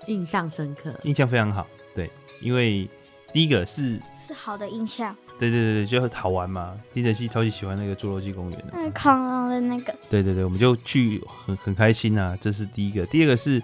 [0.06, 1.66] 印象深刻，印象非常好。
[1.94, 2.10] 对，
[2.42, 2.86] 因为
[3.32, 5.16] 第一个是是好的印象。
[5.40, 6.78] 对对对对，就很好玩嘛。
[6.92, 9.94] 丁晨曦超级喜欢那个侏罗纪公园的，嗯，恐龙的那个。
[10.10, 12.36] 对对对，我们就去很很开心啊。
[12.38, 13.60] 这是第一个，第二个是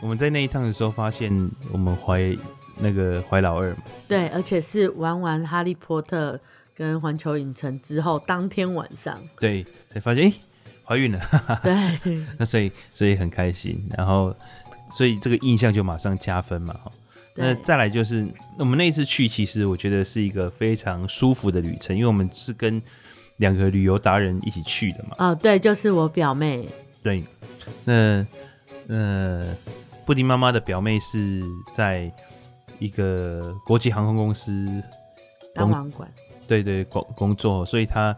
[0.00, 1.32] 我们在那一趟的时候发现
[1.70, 2.36] 我们怀
[2.78, 3.82] 那个怀老二嘛。
[4.08, 6.40] 对，而且是玩完哈利波特
[6.74, 10.32] 跟环球影城之后当天晚上，对，才发现哎
[10.84, 11.20] 怀孕了。
[11.62, 14.34] 对， 那所以所以很开心，然后
[14.90, 16.90] 所以这个印象就马上加分嘛哈。
[17.34, 18.26] 那再来就是
[18.58, 22.80] 我们那一次去，其实我觉得是一个非常舒服的旅程，因为我们是跟
[23.38, 25.16] 两个旅游达人一起去的嘛。
[25.18, 26.68] 哦，对，就是我表妹。
[27.02, 27.24] 对，
[27.84, 28.26] 那
[28.86, 29.56] 呃，
[30.04, 31.42] 布丁妈妈的表妹是
[31.74, 32.12] 在
[32.78, 34.82] 一个国际航空公司
[35.54, 36.12] 当网管，
[36.46, 38.14] 对对工工作，所以她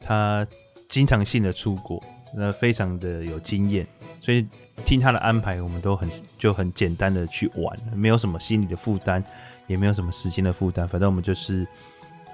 [0.00, 0.46] 她
[0.88, 2.02] 经常性的出国，
[2.36, 3.86] 那非常的有经验，
[4.20, 4.46] 所以。
[4.84, 9.24] 听他的安排，我们都很就很简单的去玩，没有什么心理的负担，
[9.66, 11.66] 也没有什么时间的负担，反正我们就是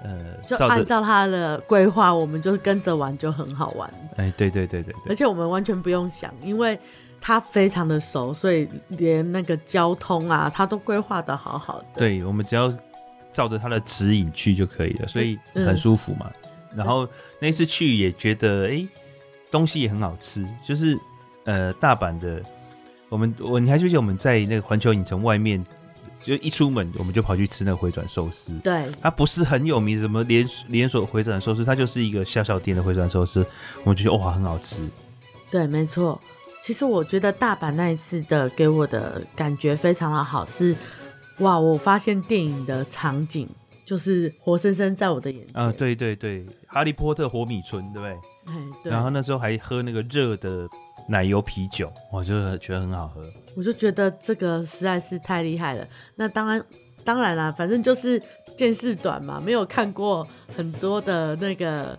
[0.03, 3.89] 呃，就按照他的规划，我们就跟着玩，就很好玩。
[4.17, 6.77] 哎，对对对对对，而且我们完全不用想，因为
[7.21, 11.85] 他非常的熟，所以连那个交通啊，他都规划的好好的。
[11.95, 12.71] 对，我们只要
[13.31, 16.29] 照着他的指引去就可以了，所以很舒服嘛。
[16.43, 17.07] 嗯、然后
[17.39, 18.87] 那次去也觉得，哎、欸，
[19.53, 20.99] 东西也很好吃，就是。
[21.45, 22.41] 呃，大阪的，
[23.09, 25.61] 我们我你还记不记得我们在那个环球影城外面，
[26.23, 28.57] 就一出门我们就跑去吃那个回转寿司。
[28.59, 33.45] 对，它不是很有名，什么连连锁回转寿司，它就是一个小小店的回转寿司，
[33.83, 34.87] 我们觉得哇很好吃。
[35.51, 36.17] 对，没错。
[36.61, 40.73] 其实我觉得大阪那一次的给我的感觉非常的好，是
[41.39, 43.45] 哇，我发现电影的场景
[43.83, 45.61] 就是活生生在我的眼前。
[45.61, 48.17] 啊，对对对，哈利波特活米村，对不对？
[48.83, 50.67] 然后那时候还喝那个热的
[51.07, 53.21] 奶油啤酒，我就觉得很好喝。
[53.55, 55.87] 我就觉得这个实在是太厉害了。
[56.15, 56.63] 那当然，
[57.03, 58.21] 当然啦，反正就是
[58.57, 61.97] 见识短嘛，没有看过很多的那个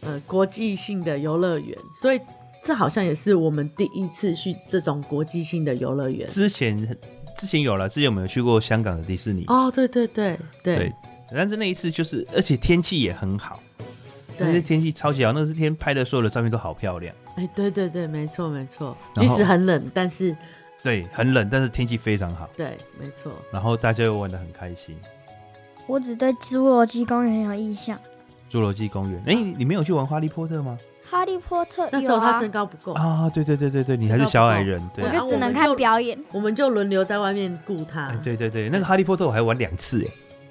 [0.00, 2.20] 呃国际性的游乐园，所以
[2.64, 6.28] 这好像也是我们第一次去这种国际性的游乐园。
[6.28, 6.76] 之前
[7.38, 9.44] 之前有了，之前有没有去过香港的迪士尼。
[9.46, 10.76] 哦，对对对对。
[10.76, 10.92] 对，
[11.30, 13.60] 但是那一次就是，而且天气也很好。
[14.50, 17.14] 那天气超级好，那天拍的所有的照片都好漂亮。
[17.36, 20.34] 哎，对对对，没错没错，即使很冷，但是
[20.82, 22.48] 对很冷，但是天气非常好。
[22.56, 23.32] 对，没错。
[23.52, 24.96] 然后大家又玩的很开心。
[25.86, 27.98] 我只对侏罗纪公园很有印象。
[28.50, 30.76] 侏罗纪公园，哎，你没有去玩哈利波特吗？
[31.02, 38.12] 哈利波特那时候他身高不够啊，对对对对对，你还是小矮人，对，我就只能看表演，我们就轮流在外面顾他。
[38.22, 40.10] 对对对，那个哈利波特我还玩两次，哎，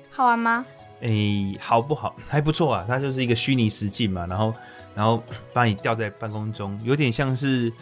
[0.10, 0.66] 好玩吗？
[1.02, 2.16] 哎、欸，好不好？
[2.28, 4.54] 还不错啊，它就是一个虚拟实境嘛，然后，
[4.96, 7.74] 然后把你吊在半空中，有点像是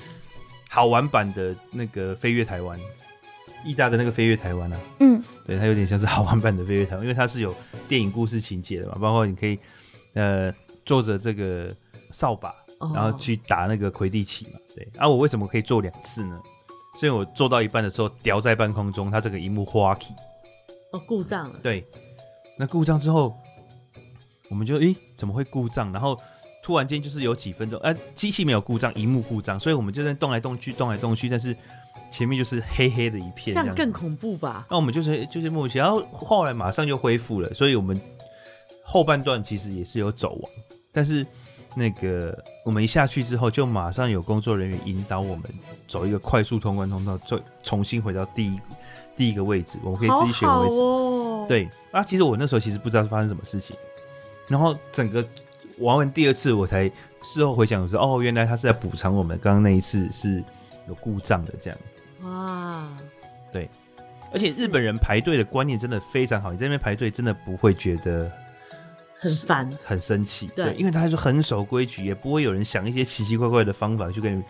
[0.70, 2.80] 好玩版的那个飞跃台湾，
[3.66, 4.80] 意大的那个飞跃台湾啊。
[5.02, 7.54] 嗯，对，它有点像是好玩版的飞跃台湾，因为它是有
[7.90, 9.60] 电影故事情节的嘛，包括你可以
[10.14, 10.54] 呃
[10.86, 11.70] 坐着这个
[12.12, 12.56] 扫把，
[12.94, 14.60] 然后去打那个魁地奇嘛。
[14.74, 16.42] 对，啊，我为什么可以做两次呢？
[16.98, 20.14] 是因为我做到一半的时候吊在半空中，它这个荧幕花起，
[20.94, 21.60] 哦，故障了。
[21.62, 21.86] 对。
[22.62, 23.34] 那故障之后，
[24.50, 25.94] 我们就诶、欸，怎么会故障？
[25.94, 26.20] 然后
[26.62, 31.56] 突然间就是有几分钟，哎、啊，机器没有故障，荧幕故障，所以我们就在动来动去，动来动去，但是
[32.12, 34.68] 前面就是黑黑的一片，这样更恐怖吧？
[34.70, 37.98] 那我们就是就是默契，然后后来马上就恢复了，所以我们
[38.84, 40.52] 后半段其实也是有走完，
[40.92, 41.26] 但是
[41.78, 45.46] 那个我们一下去之后，就马上有工作人员引导我们
[45.88, 48.60] 走一个快速通关通道，再重新回到第一
[49.16, 50.76] 第一个位置，我们可以自己选位置。
[51.50, 53.76] 对啊，其实我那时候其实不知道发生什么事情，
[54.48, 55.26] 然后整个
[55.80, 56.88] 玩完第二次，我才
[57.24, 60.44] 事后回想，我说哦，原来他是在补偿我们刚刚那一次是
[60.88, 62.28] 有故障的这样子。
[62.28, 62.88] 哇，
[63.52, 63.68] 对，
[64.32, 68.32] 而且日本人排队的观念真的非常好，你在那边排队真的不会觉得
[69.20, 70.48] 很烦、很生气。
[70.56, 74.44] 对，因为他还是很守规矩，也不会有人想一些奇奇怪怪的方法去跟你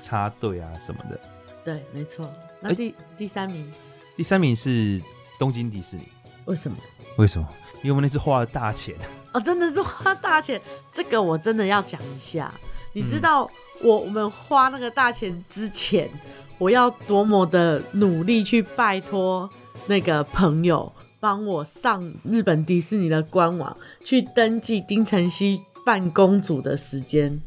[0.00, 1.20] 插队啊什么的。
[1.64, 2.28] 对，没错。
[2.60, 3.72] 那第、欸、第三名，
[4.16, 5.00] 第三名是
[5.38, 6.08] 东京迪士尼。
[6.50, 6.76] 为什么？
[7.16, 7.48] 为什么？
[7.76, 8.92] 因为我们那次花了大钱
[9.32, 10.60] 哦，真的是花大钱。
[10.92, 12.52] 这个我真的要讲一下。
[12.92, 13.48] 你知道
[13.84, 16.10] 我我们花那个大钱之前，
[16.58, 19.48] 我要多么的努力去拜托
[19.86, 27.40] 那个朋友帮我上日本迪士尼的官网去登记丁晨曦扮公主的时间，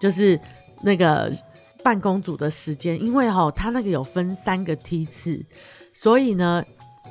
[0.00, 0.38] 就是
[0.84, 1.32] 那个
[1.82, 5.44] 扮公主的时间，因为哈，他那个有分三个梯次，
[5.92, 6.64] 所以呢。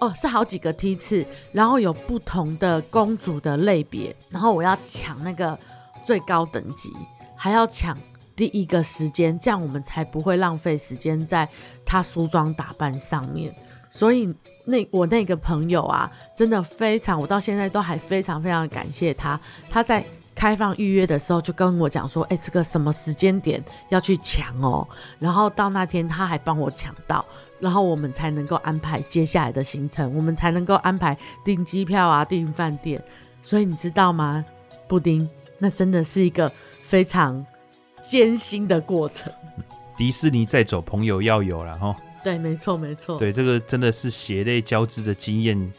[0.04, 5.58] 哦，是好几个梯次，然后有不同的公主的类别，然后我要抢那个
[6.06, 6.92] 最高等级，
[7.38, 7.98] 还要抢
[8.36, 11.48] 第一个时间，这样我们才不会浪费时间在
[11.86, 13.56] 她梳妆打扮上面。
[13.90, 14.28] 所以
[14.66, 19.40] 那我那个朋友啊，真的非常，我到现在都还非常非常感谢他。
[19.70, 20.04] 他在
[20.36, 24.86] 开放预约的时候就跟我讲说，哎，这个什么时间点要去抢哦，
[25.18, 27.24] 然后到那天他还帮我抢到。
[27.64, 33.02] 然后我们才能够安排接下来的行程，我们才能够安排订机票啊、订饭店。
[33.42, 34.44] 所以你知道吗，
[34.86, 35.30] 布丁？
[35.60, 36.52] 那真的是一个
[36.84, 37.46] 非常
[38.04, 39.32] 艰辛的过程。
[39.96, 41.96] 迪士尼在走，朋友要有了哈。
[42.22, 43.18] 对，没错，没错。
[43.18, 45.72] 对，这个真的是血泪交织的经验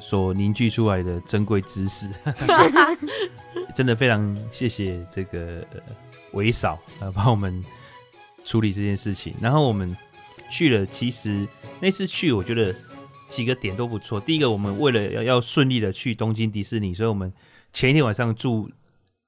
[0.00, 2.08] 所凝聚出来的珍贵知识。
[3.76, 5.62] 真的非常谢谢这个
[6.32, 7.62] 韦嫂啊，帮我们
[8.46, 9.34] 处理这件事情。
[9.38, 9.94] 然后我们。
[10.50, 11.46] 去了，其实
[11.80, 12.74] 那次去，我觉得
[13.28, 14.18] 几个点都不错。
[14.20, 17.32] 第一个，我们为了要要顺利的去东京迪士尼，所以我们
[17.72, 18.70] 前一天晚上住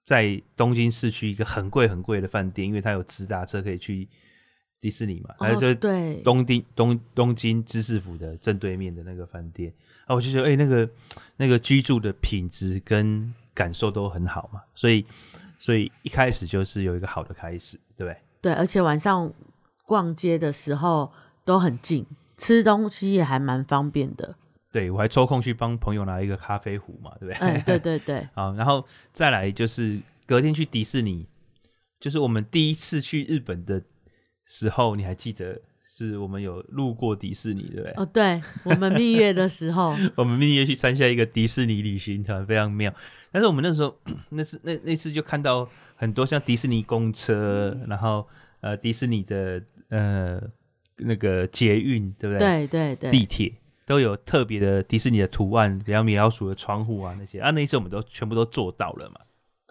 [0.04, 4.08] 在东京市区一个很贵很贵的饭店，因为它有直达车可以去
[4.80, 5.34] 迪士尼嘛。
[5.38, 9.72] 还有就是对东京东东京知识府的正对面的那个饭店
[10.06, 10.88] 啊，我就觉得哎、欸，那个
[11.36, 15.04] 那个居住的品质跟感受都很好嘛，所以
[15.58, 18.16] 所以一开始就是有一个好的开始，对不对？
[18.40, 19.32] 对，而且晚上。
[19.90, 21.10] 逛街的时候
[21.44, 22.06] 都很近，
[22.38, 24.36] 吃东西也还蛮方便的。
[24.70, 27.36] 对，我还抽空去帮朋友拿一个咖啡壶嘛，对不对？
[27.42, 28.28] 嗯，对对对。
[28.32, 29.98] 好，然后再来就是
[30.28, 31.26] 隔天去迪士尼，
[31.98, 33.82] 就是我们第一次去日本的
[34.44, 37.92] 时候，你还记得是我们有路过迪士尼，对不对？
[37.96, 42.94] 哦，对，我们蜜月的时候， 我们蜜月去参加一个迪士尼旅行团，非常妙。
[43.32, 43.98] 但是我们那时候
[44.30, 48.28] 那次那那次就看到很多像迪士尼公车，然后
[48.60, 49.60] 呃迪士尼的。
[49.90, 50.40] 呃，
[50.96, 52.66] 那个捷运对不对？
[52.66, 53.52] 对对对，地铁
[53.86, 59.20] 都有特别的迪士尼的图案，比如米老鼠的窗户啊那些啊，那一次我们都全部都做到了嘛。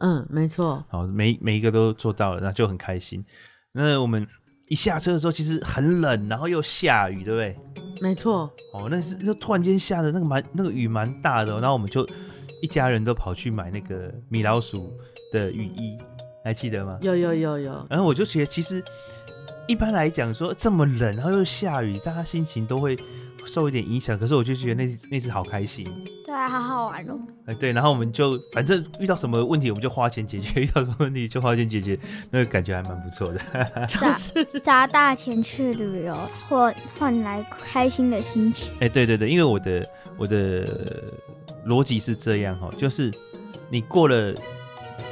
[0.02, 0.84] 嗯，没错。
[0.88, 3.24] 好，每每一个都做到了，那就很开心。
[3.74, 4.26] 那我们
[4.68, 7.92] 一下车的时候，其实很冷，然后又下雨，对不对？
[8.02, 8.50] 没错。
[8.74, 12.08] 哦，那是就突然间下的那个蛮那个雨蛮大的，然后我们就
[12.62, 14.90] 一家人都跑去买那个米老鼠
[15.34, 15.98] 的雨衣，
[16.44, 16.98] 还记得吗？
[17.02, 17.88] 有有有有。
[17.90, 18.82] 然后我就觉得，其实
[19.70, 22.98] 一般来讲说这么冷，然后又下雨，大家心情都会
[23.46, 24.18] 受一点影响。
[24.18, 25.88] 可是我就觉得那那次好开心。
[26.26, 27.20] 对啊，好好玩哦。
[27.46, 31.96] 哎，对，然后我们就反正遇到什么问题我们就花钱解决， 遇到什么问题就花钱解决，
[32.32, 33.40] 那个感觉还蛮不错的。
[33.86, 34.18] 砸
[34.64, 38.74] 砸大钱去旅游，换换来开心的心情。
[38.80, 41.04] 哎，对对对，因为我的我的
[41.68, 43.14] 逻辑是这样哈，就是
[43.70, 44.34] 你过了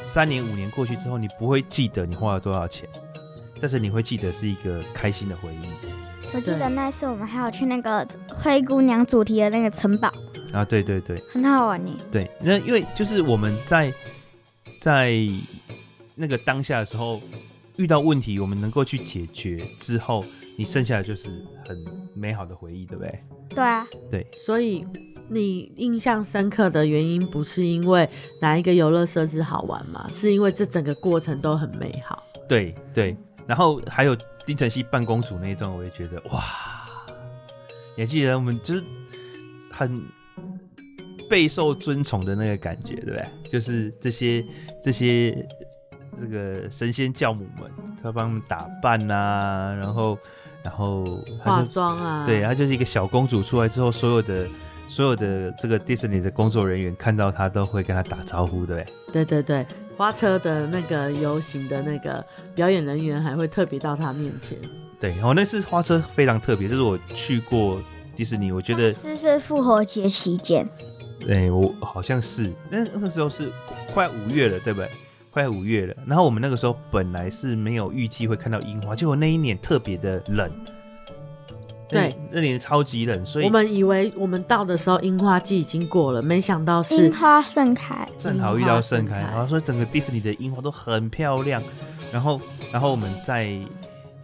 [0.02, 2.90] 三年五年过去之后，你不会记得你花了多少钱，
[3.60, 5.68] 但是你会记得是一个开心的回忆。
[6.34, 10.12] 我记得那次我们还有去那个灰姑娘主题的那个城堡。
[10.52, 11.92] 啊，对对对，很好玩呢。
[12.12, 13.94] 对，那因为就是我们在
[14.80, 15.14] 在
[16.16, 17.22] 那个当下的时候
[17.78, 20.24] 遇到问题，我们能够去解决之后，
[20.58, 21.30] 你剩下的就是
[21.66, 21.78] 很
[22.14, 23.24] 美好的回忆，对不对？
[23.50, 24.26] 对啊，对。
[24.46, 24.86] 所以
[25.30, 28.10] 你印象深刻的原因不是因为
[28.42, 30.10] 哪一个游乐设施好玩吗？
[30.14, 32.22] 是因为这整个过程都很美好。
[32.50, 33.16] 对对，
[33.48, 36.44] 然后还有丁晨曦扮公主那一段，我也觉得哇，
[37.96, 38.84] 你还记得我们就是
[39.72, 40.04] 很。
[41.30, 43.28] 备受尊崇的那个感觉，对不对？
[43.50, 44.46] 就是这些
[44.82, 45.46] 这些
[46.18, 47.70] 这个神仙教母们，
[48.02, 50.18] 她帮他们打扮啊，然后
[50.64, 51.04] 然后
[51.44, 54.48] 化妆啊，对，她就是一个小公主出来之后，所有的
[54.88, 58.86] 所有的这个迪士尼的工作人员看到他都会跟他打招呼，对不对？
[59.12, 64.58] 对对对，花车的那个游行的那个表演人员还会特别到他面前。
[65.00, 67.80] 对，然后那次花车非常特别，就是我去过
[68.16, 70.68] 迪士尼，我觉得是是复活节期间。
[71.20, 73.52] 对，我好像是，那那个时候是
[73.94, 74.90] 快五月了，对不对？
[75.30, 75.96] 快五月了。
[76.08, 80.50] 然后我们那个时候本来是没有预计会看到樱花，结果那一年特别的冷。
[81.90, 91.62] 对，那年超级冷，所以我们以为我们到的时候樱花季已经过了，没想到是樱花盛开，正好遇到盛开，然后所以整个迪士尼的樱花都很漂亮。
[92.12, 92.40] 然后，
[92.72, 93.58] 然后我们在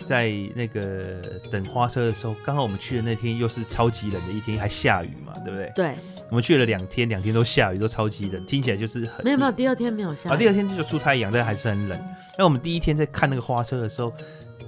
[0.06, 1.22] 在那个
[1.52, 5.72] 等花车的时候，刚好我们去的那天又是超级冷的一天，还下雨嘛，对不对？
[5.76, 5.96] 对。
[6.30, 9.24] 我们去了两天，两天都下雨，都超级冷，听起来就是很……
[9.24, 10.34] 没有没有，第二天没有下雨。
[10.34, 12.00] 啊，第二天就出太阳，但还是很冷。
[12.38, 14.12] 那我们第一天在看那个花车的时候，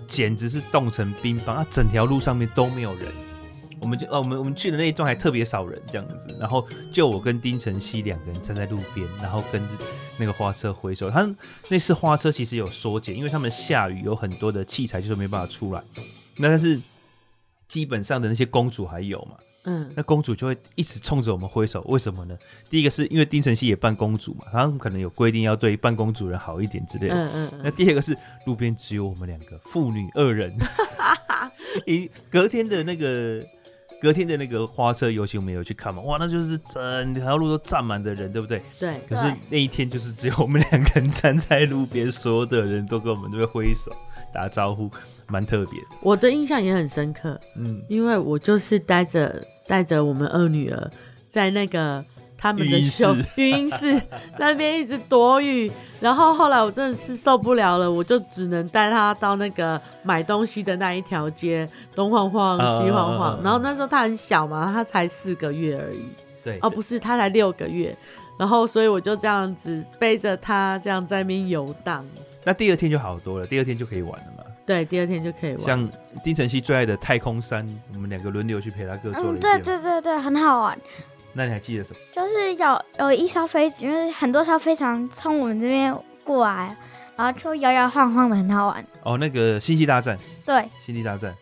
[0.07, 1.63] 简直是冻成冰棒那！
[1.65, 3.11] 整条路上面都没有人，
[3.79, 4.05] 我们就……
[4.07, 9.61] 哦，我们我们去的那一段还特别少人这样子，然后就我跟丁晨曦两个人站在路边，然后跟
[10.17, 11.09] 那个花车挥手。
[11.09, 11.29] 他
[11.69, 15.83] 那次花车其实有缩减，因为他们下雨有很多的器材就是没办法出来，
[16.37, 16.79] 那但是
[17.75, 19.35] 基本上的那些公主还有嘛。
[19.65, 22.38] 嗯，那公主就会一直冲着我们挥手，为什么呢？
[22.69, 27.15] 第一个是因为丁晨曦也扮公主嘛，他们可能有规定要对扮公主人好一点之类的。
[27.15, 27.61] 嗯嗯，嗯。
[27.65, 30.55] 那第二个是路边只有我们两个父女二人。
[31.85, 33.45] 一隔天的那个
[34.01, 36.01] 隔天的那个花车游行，我们有去看嘛？
[36.03, 38.61] 哇，那就是整条路都站满的人，对不对？
[38.80, 38.97] 对。
[39.09, 43.91] 可是那一天就是只有我们两个人站在路边，所有的人都跟我们这边挥手
[44.32, 44.89] 打招呼，
[45.28, 45.80] 蛮特别。
[46.01, 49.45] 我的印象也很深刻，嗯，因为我就是带着。
[49.67, 50.91] 带着我们二女儿
[51.28, 52.05] 在那个
[52.38, 53.99] 他们的秀 育婴室，
[54.38, 63.41] 在那边一直躲雨，然后后来我真的是受不了了，我就只能带她到那个买东西的那一条街，东晃晃西晃晃。
[63.43, 66.05] 然后那时候她很小嘛，她才四个月而已。
[66.43, 67.97] 对，哦，不是，她才六个月。
[68.38, 72.05] 然后所以我就这样子背着她这样在那边游荡。
[72.43, 74.43] 那第二天就好多了，第二天就可以玩了嘛。
[74.66, 75.61] 对，第二天就可以玩。
[75.61, 75.89] 像
[76.24, 79.38] 丁晨曦最爱的太空山，我们两个轮流去陪他哥做了一。
[79.38, 80.78] 嗯，对对对对，很好玩。
[81.34, 81.95] 那你还记得什么？
[82.13, 86.76] 就是有有一艘飞，因为很多艘飞船从我们这边过来，
[87.16, 88.86] 然后就摇摇晃晃的，很好玩。
[89.03, 90.18] 哦，那个星际大战。
[90.45, 91.36] 对，星际大战。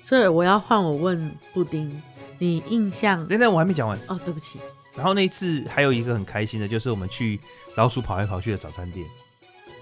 [0.00, 2.00] 所以我要换我问布丁，
[2.38, 3.26] 你印象？
[3.26, 3.98] 等等，我还没讲完。
[4.06, 4.60] 哦，对不起。
[4.94, 7.40] 然后那一次还有一个很开心的，就是我们去
[7.76, 9.06] 老鼠跑来跑去的早餐店。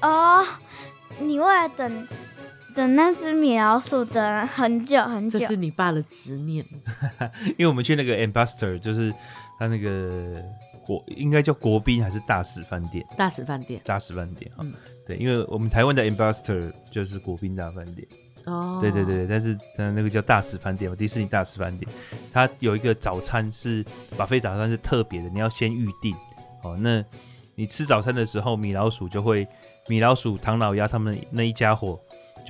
[0.00, 0.46] 哦，
[1.18, 2.08] 你为了等。
[2.74, 6.64] 等那只米老鼠等很久很久，这是你爸的执念。
[7.58, 9.12] 因为我们去那个 Ambassador，就是
[9.58, 10.42] 他那个
[10.84, 13.04] 国应该叫国宾还是大使饭店？
[13.16, 14.58] 大使饭店，大使饭店啊。
[14.60, 14.72] 嗯、
[15.06, 18.06] 对，因为我们台湾的 Ambassador 就是国宾大饭店。
[18.46, 21.90] 哦，对对对，但是那个叫大使饭店，迪士尼大使饭店，
[22.32, 23.84] 它有一个早餐是
[24.16, 26.14] buffet 早餐是特别的，你要先预定。
[26.62, 27.04] 哦，那
[27.54, 29.46] 你吃早餐的时候，米老鼠就会，
[29.88, 32.00] 米老鼠、唐老鸭他们那一家伙。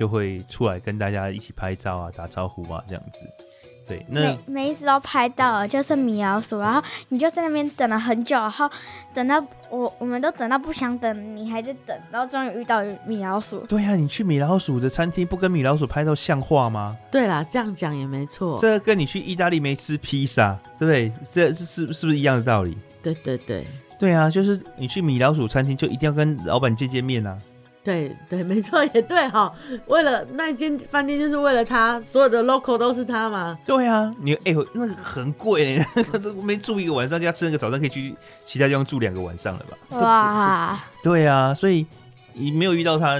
[0.01, 3.23] 就会出来跟大家一起拍照啊，打招呼啊，这样子。
[3.87, 8.67] 对，那每每一只都拍到了，就是米老鼠，然后你就在那边等了很久，然后
[9.13, 9.39] 等到
[9.69, 13.59] 我我们都等到不想等，你还在等，然后终于遇到米老鼠。
[13.67, 16.97] 对呀、啊，你去米老鼠的餐厅不跟米老鼠拍照像话吗？
[17.11, 18.57] 对啦，这样讲也没错。
[18.59, 21.13] 这跟你去意大利没吃披萨，对不对？
[21.31, 22.75] 这是是不是一样的道理？
[23.03, 23.67] 对对对，
[23.99, 27.37] 对啊，就是你去米老鼠餐厅就一定要跟老板见见面啊。
[27.83, 29.51] 对对， 没错，也对哈。
[29.87, 33.57] 为了那间饭店，就是为了他，所有的 local 都是他嘛。
[33.65, 35.85] 对啊，你哎、欸，那个很贵呢，
[36.37, 38.13] 我没住一个晚上就要吃那个早餐，可以去
[38.45, 39.99] 其他地方住两个晚上了吧？
[39.99, 41.85] 哇，对啊，所以
[42.33, 43.19] 你没有遇到他，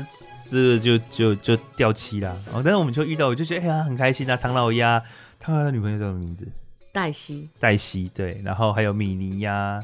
[0.49, 2.35] 这个就就就掉漆啦。
[2.53, 4.37] 哦，但是我们就遇到，我就觉得哎呀、欸、很开心啊。
[4.37, 5.01] 唐老鸭，
[5.39, 6.47] 他的女朋友叫什么名字？
[6.91, 7.49] 黛西。
[7.59, 9.81] 黛西，对，然后还有米妮呀、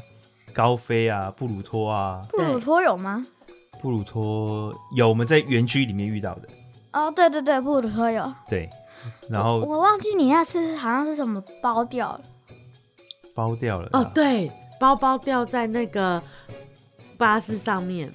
[0.52, 2.22] 高飞啊、布鲁托啊。
[2.30, 3.20] 布鲁托有吗？
[3.80, 6.48] 布鲁托有，我们在园区里面遇到的。
[6.92, 8.32] 哦，对对对，布鲁托有。
[8.48, 8.68] 对，
[9.30, 12.20] 然后我，我忘记你那次好像是什么包掉了。
[13.34, 13.88] 包掉了。
[13.92, 14.50] 哦，对，
[14.80, 16.20] 包包掉在那个
[17.16, 18.12] 巴士上面。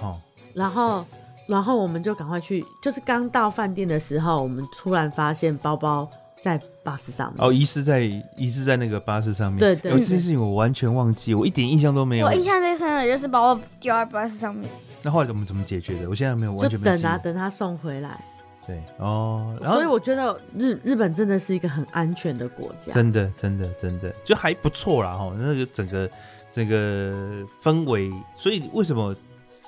[0.00, 0.20] 哦。
[0.52, 1.04] 然后，
[1.46, 6.08] 然后我们就赶快去，就是刚到饭店的时候，我们突然发现包包
[6.42, 7.36] 在巴士上面。
[7.38, 8.00] 哦，遗失在
[8.36, 9.58] 遗失在那个巴士上面。
[9.58, 9.92] 对对，对。
[9.92, 12.26] 有这件事情我完全忘记，我一点印象都没有。
[12.26, 14.68] 我印象最深的就是包包掉在巴士上面。
[15.02, 16.08] 那后来怎么怎么解决的？
[16.08, 16.96] 我现在没有完全没有。
[16.96, 18.18] 就等啊，等他送回来。
[18.66, 22.92] 对哦，然后所以我觉得日日本真的是一个很安全的国家。
[22.92, 25.32] 真的，真的，真的，就还不错啦哈。
[25.38, 26.10] 那个整个
[26.50, 29.14] 整个氛围，所以为什么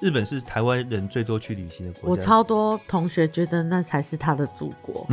[0.00, 2.08] 日本是台湾人最多去旅行的国家？
[2.10, 5.06] 我超多同学觉得那才是他的祖国。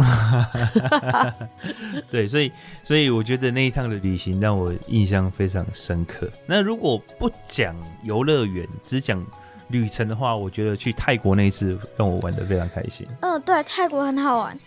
[2.09, 2.51] 对，所以
[2.81, 6.27] 所以我觉得那一趟的旅行让我印象非常深刻。
[6.47, 9.23] 那如果不讲游乐园，只讲。
[9.69, 13.05] 旅程的话，我觉得去泰国那一次让我玩的非常开心。
[13.21, 14.59] 嗯，对，泰国很好玩。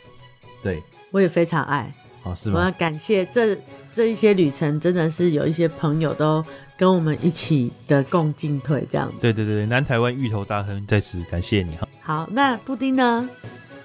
[0.63, 1.93] 对，我也非常爱。
[2.25, 2.59] 哦，是吗？
[2.59, 3.57] 我要感谢这
[3.93, 6.45] 这一些旅程，真的是有一些朋友都
[6.77, 9.19] 跟我们一起的共进退这样子。
[9.21, 11.89] 对对对，南台湾芋头大亨在此感谢你哈。
[12.03, 13.29] 好，那布丁呢？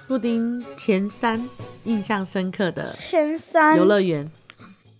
[0.06, 1.48] 布丁前三
[1.84, 4.30] 印象深刻的前三游乐园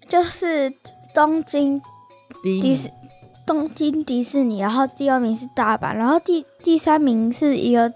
[0.08, 0.72] 就是
[1.14, 1.78] 东京
[2.42, 2.88] 迪士。
[3.46, 7.92] 东京迪士尼，然后第二名是大阪，然后第第三名是一个，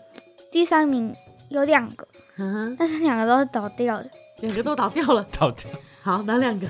[0.52, 1.14] 第三名
[1.48, 5.70] 有两个，嗯，但是两个都是倒掉的，两个都倒掉了，倒掉。
[6.02, 6.66] 好，哪两个？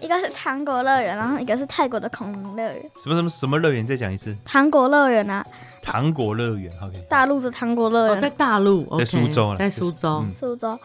[0.00, 2.90] 一个是糖果乐园，然后一个是泰国的恐龙乐园。
[3.02, 3.86] 什么什么什么乐园？
[3.86, 4.36] 再讲一次。
[4.44, 5.44] 糖果乐园啊。
[5.82, 6.98] 糖果乐园，OK。
[7.08, 10.78] 大陆的糖果乐园，哦，在大陆，okay, 在苏州，在苏州，苏州。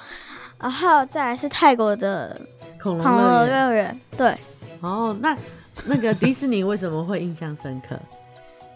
[0.58, 2.40] 然后再来是泰国的
[2.82, 4.34] 恐龙乐园，对。
[4.80, 5.38] 哦，那。
[5.86, 8.00] 那个迪士尼为什么会印象深刻？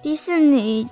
[0.02, 0.88] 迪士尼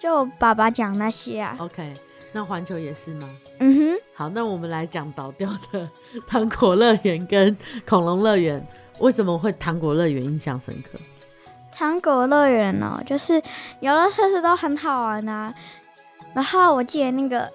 [0.00, 1.56] 就爸爸讲那些啊。
[1.58, 1.92] OK，
[2.32, 3.28] 那环球也是吗？
[3.58, 4.02] 嗯哼。
[4.14, 5.88] 好，那我们来讲倒掉的
[6.28, 7.56] 糖果乐园跟
[7.86, 8.64] 恐龙乐园。
[8.98, 10.98] 为什么会糖果乐园印象深刻？
[11.72, 13.42] 糖果乐园哦，就是
[13.80, 15.52] 游乐设施都很好玩啊。
[16.34, 17.50] 然后我记得那个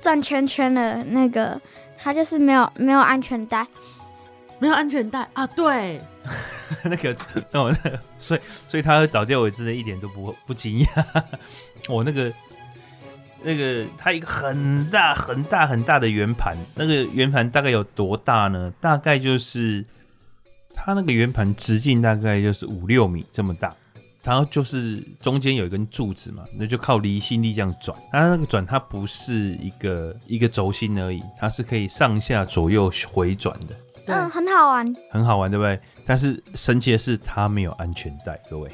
[0.00, 1.60] 转圈圈的那个，
[1.98, 3.66] 它就是没有没有安全带。
[4.58, 5.46] 没有安全带啊！
[5.54, 6.00] 对，
[6.84, 7.14] 那个，
[7.52, 11.22] 那我那，所以所以他会倒掉，我真的一点都不不惊讶。
[11.88, 12.32] 我那个
[13.42, 18.72] 那个，它一个很大很大很大的圆盘，那个圆盘大概有多大呢？
[18.80, 19.84] 大概就是
[20.74, 23.72] 它那个圆盘直径大概就是五六米这么大，
[24.24, 27.96] 然后就是中间有一根柱子嘛，那就靠离心力这样转。
[28.10, 33.76] 它那个转，它不是一个一个轴心而已，它是可以上下左右回转的。
[34.06, 35.78] 嗯，很好玩，很好玩，对不对？
[36.04, 38.70] 但是神奇的是，它没有安全带，各位。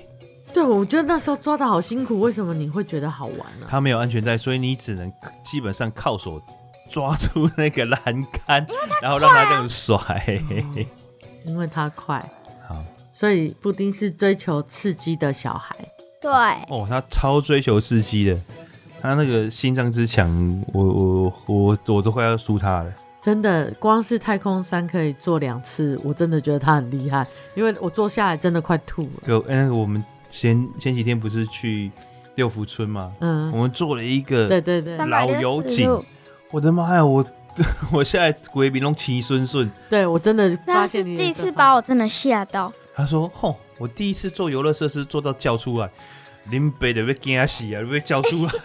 [0.52, 3.66] 对，我觉得那时候抓的好辛苦，为什么你会觉得好玩呢？
[3.70, 5.10] 它没有安全带，所以你只能
[5.42, 6.40] 基本上靠手
[6.90, 8.00] 抓住那个栏
[8.46, 8.66] 杆，
[9.00, 9.96] 然后让它这样甩。
[10.50, 10.86] 嗯，
[11.46, 12.30] 因为它快。
[12.68, 12.76] 好，
[13.12, 15.74] 所以布丁是追求刺激的小孩。
[16.20, 16.30] 对。
[16.68, 18.38] 哦，他超追求刺激的，
[19.00, 22.92] 他那个心脏之强，我我我我都快要输他了。
[23.22, 29.22] 真的，光是太空山可以坐两次，我真的觉得他很厉害，因为我坐下来真的快吐了。
[29.26, 31.90] 有，嗯，我们前前几天不是去
[32.34, 33.12] 六福村吗？
[33.20, 35.88] 嗯，我们坐了一个对对对老油井，
[36.50, 37.24] 我的妈呀，我
[37.92, 39.70] 我现在鬼比龙七顺顺。
[39.88, 42.72] 对我真的发现你第一次把我真的吓到。
[42.94, 45.88] 他说：“吼，我第一次坐游乐设施坐到叫出来，
[46.50, 48.52] 林北的被惊死啊，被叫出来。”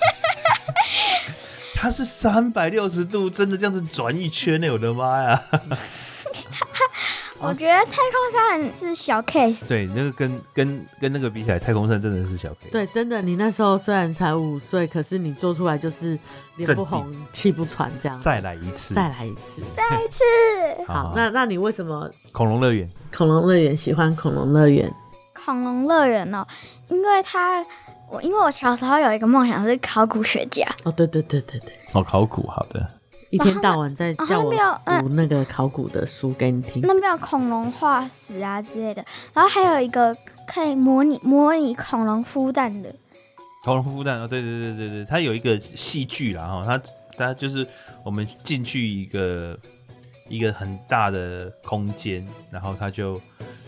[1.79, 4.67] 它是三百六十度，真的这样子转一圈呢！
[4.71, 5.39] 我的妈呀！
[7.39, 9.63] 我觉得太空山是小 case。
[9.67, 12.71] 对，那个跟跟跟那个比起来，太空山真的是小 case。
[12.71, 16.17] 对，真的，你那时候虽然才五岁，可是你做出来就是
[16.55, 18.19] 脸不红气不喘这样。
[18.19, 20.23] 再来一次，再来一次，再一次。
[20.91, 22.89] 好，那那你为什么恐龙乐园？
[23.15, 24.91] 恐龙乐园喜欢恐龙乐园？
[25.35, 26.43] 恐龙乐园哦，
[26.89, 27.63] 因为他
[28.09, 30.65] 我因为我小时候有一个梦想是考古学家。
[30.83, 32.87] 哦，对对对对对，哦，考古，好的。
[33.29, 34.53] 一天到晚在叫我
[35.01, 36.81] 读那个考古的书给你听。
[36.83, 39.03] 那边有恐龙化石啊之类的，
[39.33, 40.15] 然后还有一个
[40.47, 42.89] 可以模拟模拟恐龙孵蛋的。
[43.63, 46.81] 恐龙孵蛋哦，对对对对对，它有一个戏剧啦哈，它
[47.17, 47.67] 它就是
[48.05, 49.59] 我们进去一个
[50.29, 53.19] 一个很大的空间，然后它就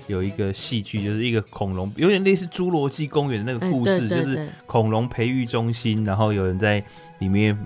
[0.10, 6.84] 有一个戏剧，就是一个恐龙，有点类似侏罗纪公园的那个故事，就是恐龙培育中心，然后有人在
[7.20, 7.58] 里面。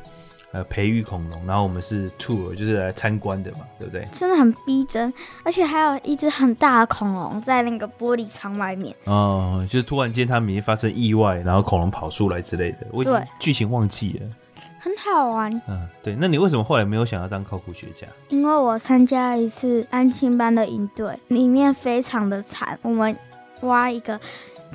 [0.54, 4.08] 呃，培育恐龙，然后我们是 tour，就是来参观的嘛，对不对？
[4.14, 5.12] 真的很逼真，
[5.44, 8.96] 而且还有一只很大的恐龙在那个玻璃窗外面。
[9.06, 12.86] 哦，就是突然间他们已经发生意外，然后恐龙跑出来之类的。
[12.92, 14.28] 我已经剧情忘记了。
[14.84, 15.50] 很好玩。
[15.70, 16.16] 嗯，对。
[16.20, 18.06] 那你为什么后来没有想要当考古学家？
[18.28, 22.78] 因为我参加一次安亲班的营队，里面非常的惨。
[22.82, 23.16] 我们
[23.62, 24.20] 挖一个。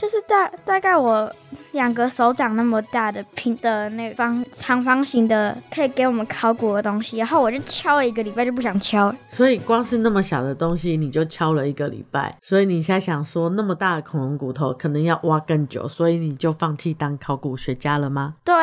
[0.00, 1.28] 就是大大概我
[1.72, 9.12] 两个手掌那么大的平的那个方长方形的，可以给我们考古的东西，然后我就敲了一个礼拜就不想敲。
[9.28, 18.36] 所以光是那么小的东西你就敲了一个礼拜，所以你现在想说那么大的恐龙骨头可能要挖更久，所以你就放弃当考古学家了吗？
[18.44, 18.54] 对。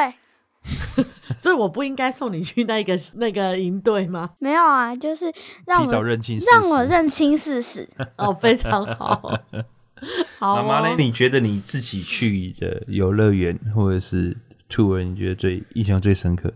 [1.38, 4.30] 所以我不应该送你去那个 那个营队吗？
[4.40, 5.32] 没有啊，就是
[5.66, 7.88] 让我认清让我认清事实。
[8.18, 9.40] 哦，非常好。
[10.40, 10.96] 好、哦，妈妈呢？
[10.98, 14.36] 你觉得你自己去的游乐园或者是
[14.70, 16.52] tour，你觉得最印象最深刻？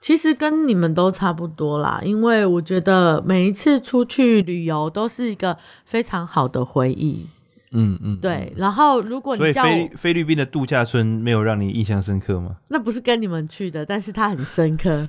[0.00, 7.26] 其实跟你们都差不多啦，因为我觉得每一次出去旅游都是一个非常好的回忆。
[7.72, 8.52] 嗯嗯，对。
[8.56, 12.56] 然后如果你叫菲菲律宾的度假村没有让你印象深刻吗？
[12.68, 15.08] 那不是跟你们去的，但是它很深刻。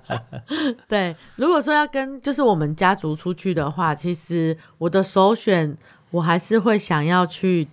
[0.88, 5.76] 对，如果说要跟就是我们家族出去的话，其实我的首选。
[6.12, 7.68] 我还是会想要去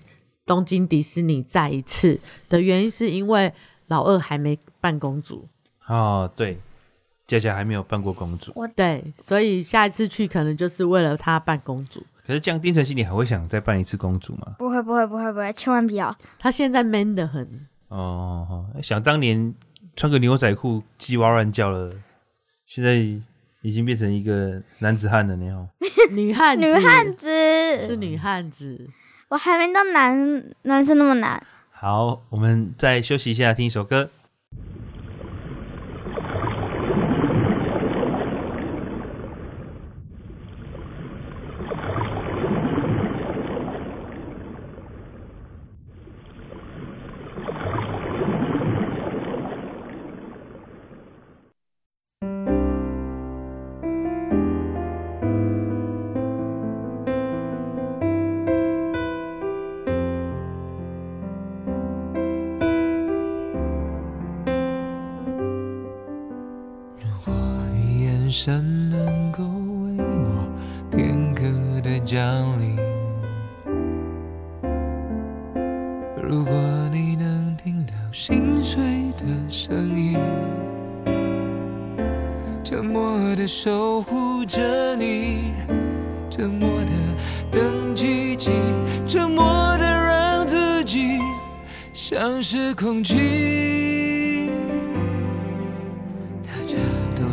[0.46, 3.52] 东京迪士尼再一次的原因，是因为
[3.88, 5.48] 老二还没办公主
[5.88, 6.60] 哦，对，
[7.26, 12.06] 佳佳还没有扮过公主，我对，所以下一次去可能就是为了她扮公主。
[12.28, 14.56] 可是这样，丁晨曦，你还会想再扮一次公主吗？
[14.60, 16.14] 不会，不会，不会，不会，千万不要。
[16.38, 19.56] 他现在 man 的很哦，想当年
[19.96, 21.90] 穿个牛仔裤鸡哇乱叫了，
[22.66, 22.96] 现在
[23.62, 25.70] 已经变成一个男子汉了，你好。
[26.12, 27.28] 女汉子，女汉子
[27.88, 28.90] 是女汉子，
[29.30, 31.42] 我还没到男男生那么难。
[31.72, 34.10] 好，我们再休息一下，听一首歌。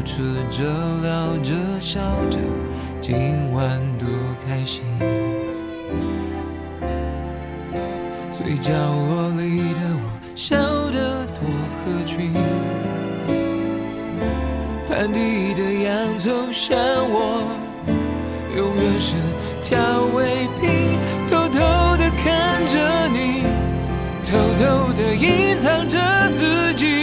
[0.04, 0.62] 吃着
[1.02, 1.98] 聊着笑
[2.30, 2.38] 着，
[3.00, 4.06] 今晚多
[4.46, 4.84] 开心。
[8.30, 10.02] 最角落里的我
[10.34, 10.56] 笑
[10.90, 11.48] 得多
[11.80, 12.34] 合群，
[14.86, 17.42] 盘底的洋葱像我，
[18.54, 19.16] 永远是
[19.62, 20.98] 调味品。
[21.30, 21.58] 偷偷
[21.96, 23.44] 的看着你，
[24.22, 25.98] 偷偷的隐藏着
[26.32, 26.93] 自己。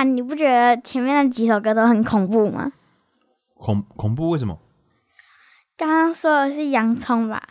[0.00, 2.72] 爸，你不觉得前面那几首歌都很恐怖吗？
[3.54, 4.58] 恐恐怖为什么？
[5.76, 7.42] 刚刚说的是洋葱吧？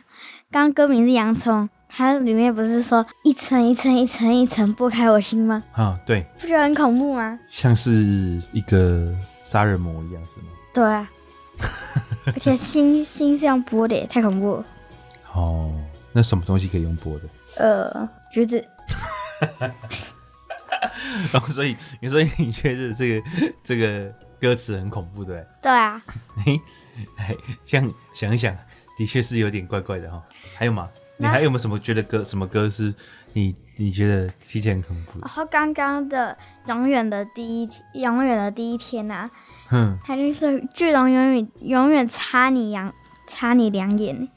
[0.49, 5.63] 刚刚歌名是洋葱，它里面不是说一层一层一层一层剥开我心吗？
[5.73, 7.39] 啊，对，不觉得很恐怖吗？
[7.49, 10.47] 像是一个杀人魔一样，是吗？
[10.73, 11.07] 对啊，
[12.25, 14.65] 而且心心是用剥的耶，太恐怖了。
[15.35, 15.71] 哦，
[16.13, 17.29] 那什么东西可以用剥的？
[17.57, 18.65] 呃，橘子。
[21.31, 21.75] 然后，所以，
[22.09, 23.23] 所以你觉得这个
[23.63, 25.43] 这个歌词很恐怖，对不？
[25.43, 26.01] 对对啊。
[26.45, 26.61] 嘿，
[27.63, 28.55] 这样想一想，
[28.97, 30.21] 的确是有点怪怪的哈。
[30.55, 30.89] 还有吗？
[31.17, 32.93] 你还有没有什么觉得歌什么歌是
[33.33, 35.19] 你你觉得听起来很恐怖？
[35.19, 36.37] 然后刚刚的
[36.67, 39.31] 永远的第一永远的第一天呐、啊，
[39.71, 42.93] 嗯，他就是巨龙永远永远插你两
[43.27, 44.29] 插你两眼。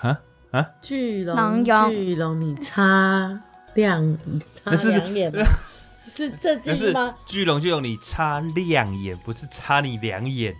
[0.00, 0.18] 啊
[0.52, 0.66] 啊！
[0.80, 3.40] 巨龙巨龙，你插
[3.74, 4.18] 两
[4.64, 5.32] 插两眼。
[6.14, 7.14] 是这句吗？
[7.24, 10.54] 巨龙就用，你擦亮眼，不是擦你两眼。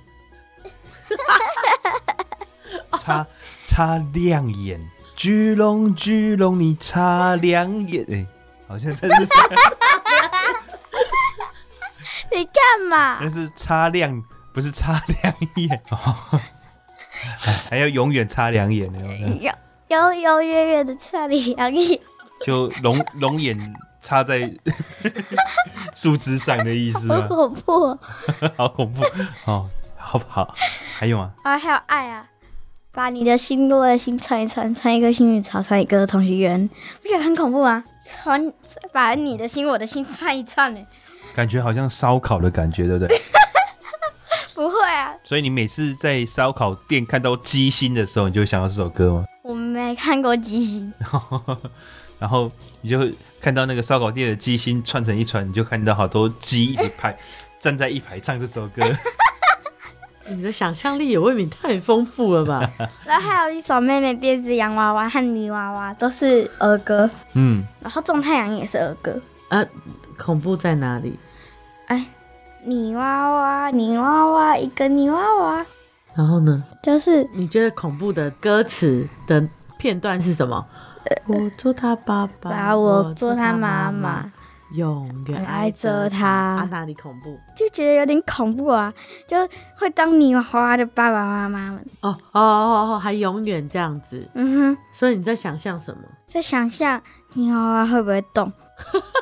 [2.98, 3.26] 擦
[3.66, 4.80] 擦亮眼，
[5.14, 8.02] 巨龙巨龙，你擦亮眼。
[8.04, 8.26] 哎、欸，
[8.66, 9.28] 好像这是。
[12.30, 13.18] 你干嘛？
[13.20, 14.22] 那是擦亮，
[14.54, 15.82] 不是擦两眼。
[17.68, 18.90] 还要永远擦两眼，
[19.38, 19.52] 有
[19.88, 22.00] 有有远远的擦你两眼。
[22.42, 23.74] 就龙龙眼。
[24.02, 24.52] 插在
[25.94, 27.22] 树枝上的意思吗？
[27.22, 27.98] 好恐怖，
[28.56, 29.02] 好恐怖
[29.46, 29.66] 哦！
[29.96, 30.54] 好不好？
[30.98, 31.30] 还有吗？
[31.44, 32.26] 啊，还有爱啊！
[32.92, 36.68] 把你的心落的心串一串，串一个幸运草，串一个同心圆，
[37.00, 37.82] 不觉得很恐怖吗？
[38.04, 38.52] 串，
[38.92, 40.80] 把你的心，我的心串一串呢？
[41.32, 43.16] 感觉好像烧烤的感觉，对不对？
[44.54, 45.14] 不会啊！
[45.24, 49.24] 所以你每次在烧烤店看到鸡心的时候，你就想到这首歌吗？
[49.42, 50.92] 我没看过鸡心。
[52.22, 52.48] 然后
[52.82, 53.00] 你就
[53.40, 57.18] 看到那个烧烤店的鸡心串成一串，你就看到好多鸡一排
[57.58, 58.80] 站在一排唱这首歌。
[60.30, 62.70] 你的想象力也未免太丰富了吧？
[63.04, 67.10] 然后还有一首《妹妹编织洋娃娃》和《泥娃娃》都是儿歌。
[67.34, 67.66] 嗯。
[67.80, 69.20] 然后《种太阳》也是儿歌。
[69.48, 69.66] 啊，
[70.16, 71.18] 恐怖在哪里？
[71.88, 72.06] 哎，
[72.64, 75.66] 泥娃娃，泥娃娃，一个泥娃娃。
[76.14, 76.62] 然后呢？
[76.84, 79.44] 就是你觉得恐怖的歌词的
[79.76, 80.64] 片段是什么？
[81.28, 84.32] 我做他爸爸，把我做他妈妈妈，，
[84.72, 86.26] 永远爱着他。
[86.28, 87.38] 啊，哪里恐怖？
[87.56, 88.92] 就觉得有点恐怖啊，
[89.28, 89.36] 就
[89.76, 91.84] 会当泥娃娃的爸爸妈妈们。
[92.00, 94.28] 哦哦哦哦，还永远这样子。
[94.34, 96.02] 嗯哼，所以你在想象什么？
[96.26, 97.00] 在想象
[97.34, 98.50] 泥娃娃会不会动，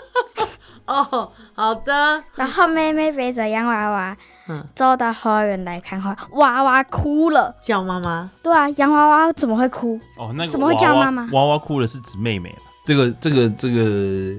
[0.86, 2.22] 哦，好的。
[2.34, 4.16] 然后妹妹背着洋娃娃，
[4.50, 7.54] 嗯，走到花园来看花，娃娃哭了。
[7.62, 8.28] 叫妈妈。
[8.42, 9.98] 对啊，洋娃娃怎么会哭？
[10.18, 12.52] 哦，那个怎么会叫娃娃妈妈娃娃哭了是指妹妹。
[12.84, 14.34] 这个这个这个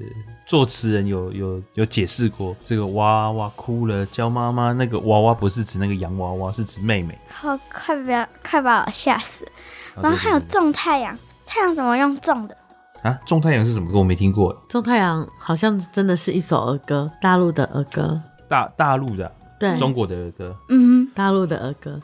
[0.46, 7.18] 作词人有有有解释过，这个娃娃哭了叫妈妈，那个娃娃不是指那个洋娃娃，是指妹妹。
[7.30, 9.46] 好，快不要，快把我吓死
[9.94, 12.54] 然后还有种太阳，太阳怎么用种的？
[13.02, 13.98] 啊，种太阳是什么歌？
[13.98, 14.54] 我没听过。
[14.68, 18.20] 种太阳好像真的是一首儿歌，大陆的儿歌。
[18.48, 19.32] 大大陆的啊、
[19.62, 20.56] 对，中国的儿歌。
[20.68, 22.00] 嗯大陆的儿歌。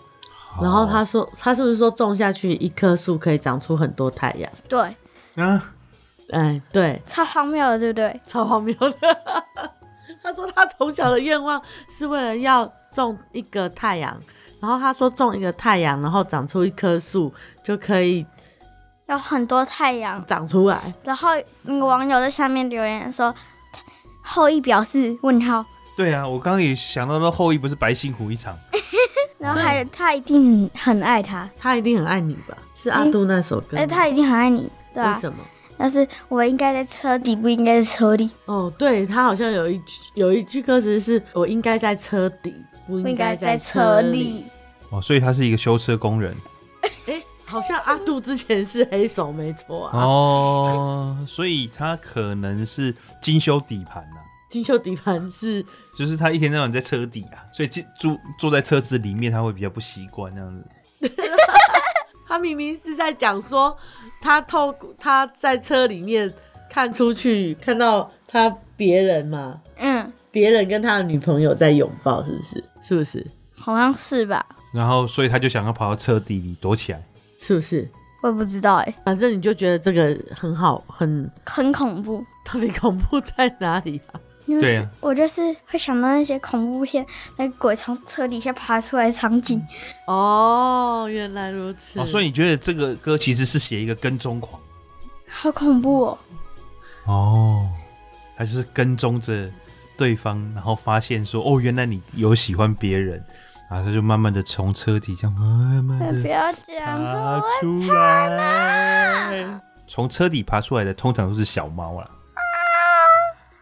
[0.63, 4.51] 然后他说，他是不是说种下去一棵树可以长出很多太阳？
[4.53, 4.97] 哼，对，
[5.45, 5.65] 啊，
[6.31, 8.21] 哎，对，超荒谬的，对不对？
[8.27, 8.95] 超荒谬的。
[10.23, 14.21] 他说他从小的愿望是为了要种一个太阳，
[14.61, 17.33] 然后他说种一个太阳，然后长出一棵树
[17.63, 18.27] 就可以
[19.09, 20.93] 有很多太阳，长出来。
[21.05, 21.31] 然后
[21.63, 23.33] 那个网友在下面留言说，
[24.25, 25.65] 后羿表示问号，
[25.99, 28.57] 对啊，我刚刚也想到那后羿不是白辛苦一场。
[29.37, 32.57] 然后还有他一定很很爱他，他一定很爱你吧？
[32.77, 33.83] 是阿杜那首歌吗？
[33.83, 35.39] 哎，他一定很爱你，对吧、为什么？
[35.77, 42.55] 但是我应该在车底，不应该在车里，哦，对他好像有一句有一句歌词是“我应该在车底，
[42.87, 44.45] 不不应应该在车里。
[44.91, 46.33] 哦，所以他是一个修车工人”。
[47.07, 49.99] 哎，好像阿杜之前是黑手，没错啊。
[49.99, 55.65] 哦，所以他可能是精修底盘呐、啊，金秀底盘是
[55.97, 60.63] 就是他一天到晚在车底啊，所以进坐坐在车子里面他会比较不习惯这样
[61.01, 61.11] 子。
[62.27, 63.77] 他明明是在讲说，
[64.21, 66.33] 他透过他在车里面
[66.71, 72.65] 看出去，看到他别人嘛，嗯，别人跟他的女朋友在拥抱，是不是？
[72.83, 73.27] 是不是？
[73.57, 74.45] 好像是吧？
[74.73, 77.03] 然后所以他就想要跑到车底里躲起来。
[77.39, 77.89] 是不是？
[78.21, 82.25] 我也不知道哎、反正你就觉得这个很好，很很恐怖。
[82.45, 84.21] 到底恐怖在哪里啊？
[84.49, 89.63] 就是对啊我就是会想到那些恐怖片，那个鬼从车底下爬出来的场景。
[90.07, 92.01] 哦，原来如此。
[92.01, 94.61] 哦，所以你觉得这个歌其实是写一个跟踪狂？
[95.29, 96.19] 好恐怖哦！
[97.05, 97.69] 哦，
[98.37, 99.51] 他就是跟踪着
[99.97, 103.23] 对方，然后发现说，哦，原来你有喜欢别人，
[103.71, 112.11] 然后他就慢慢的从车底这样慢慢的不要讲爬话，出来，从车底爬出来的通常都是小猫啦。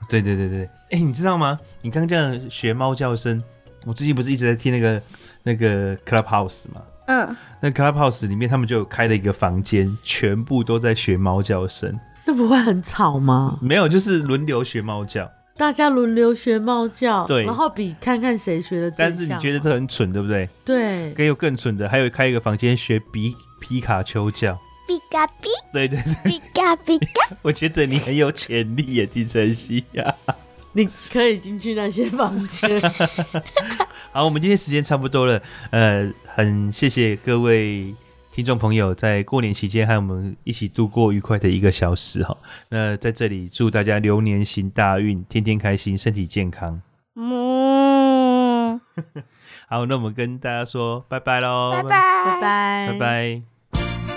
[0.09, 1.59] 对对对对，哎、你知道吗？
[1.83, 3.43] 你刚刚这样学猫叫声，
[3.87, 5.03] 我最近不是一直在听那个
[5.43, 6.83] 那个 Clubhouse 吗？
[7.07, 11.93] 嗯，那 Clubhouse 里面他们就有开了一个房间，全部都在学猫叫声，
[12.27, 13.59] 那不会很吵吗？
[13.61, 15.31] 没有，就是轮流学猫叫。
[15.57, 20.49] 大家轮流学猫叫，对然后比看看谁学的最但是你像觉得这很蠢，对不对？
[20.65, 24.59] 对，更有更蠢的，还有开一个房间学比皮卡丘叫。
[24.87, 30.15] 比嘎比，对对对，比嘎比嘎， 我觉得你很有潜力耶，金晨曦呀。
[30.77, 32.81] 你可以进去那些房间。
[34.13, 37.95] 好，我们今天时间差不多了，呃，很谢谢各位
[38.31, 42.37] 听众朋友在过年期间和我们一起度过愉快的一个小时哈。
[42.69, 46.83] 那在这里祝大家流年行大运，天天开心，身体健康。
[47.15, 48.79] 嗯，
[49.69, 54.16] 好，那我们跟大家说拜拜喽，拜拜，拜拜，拜拜。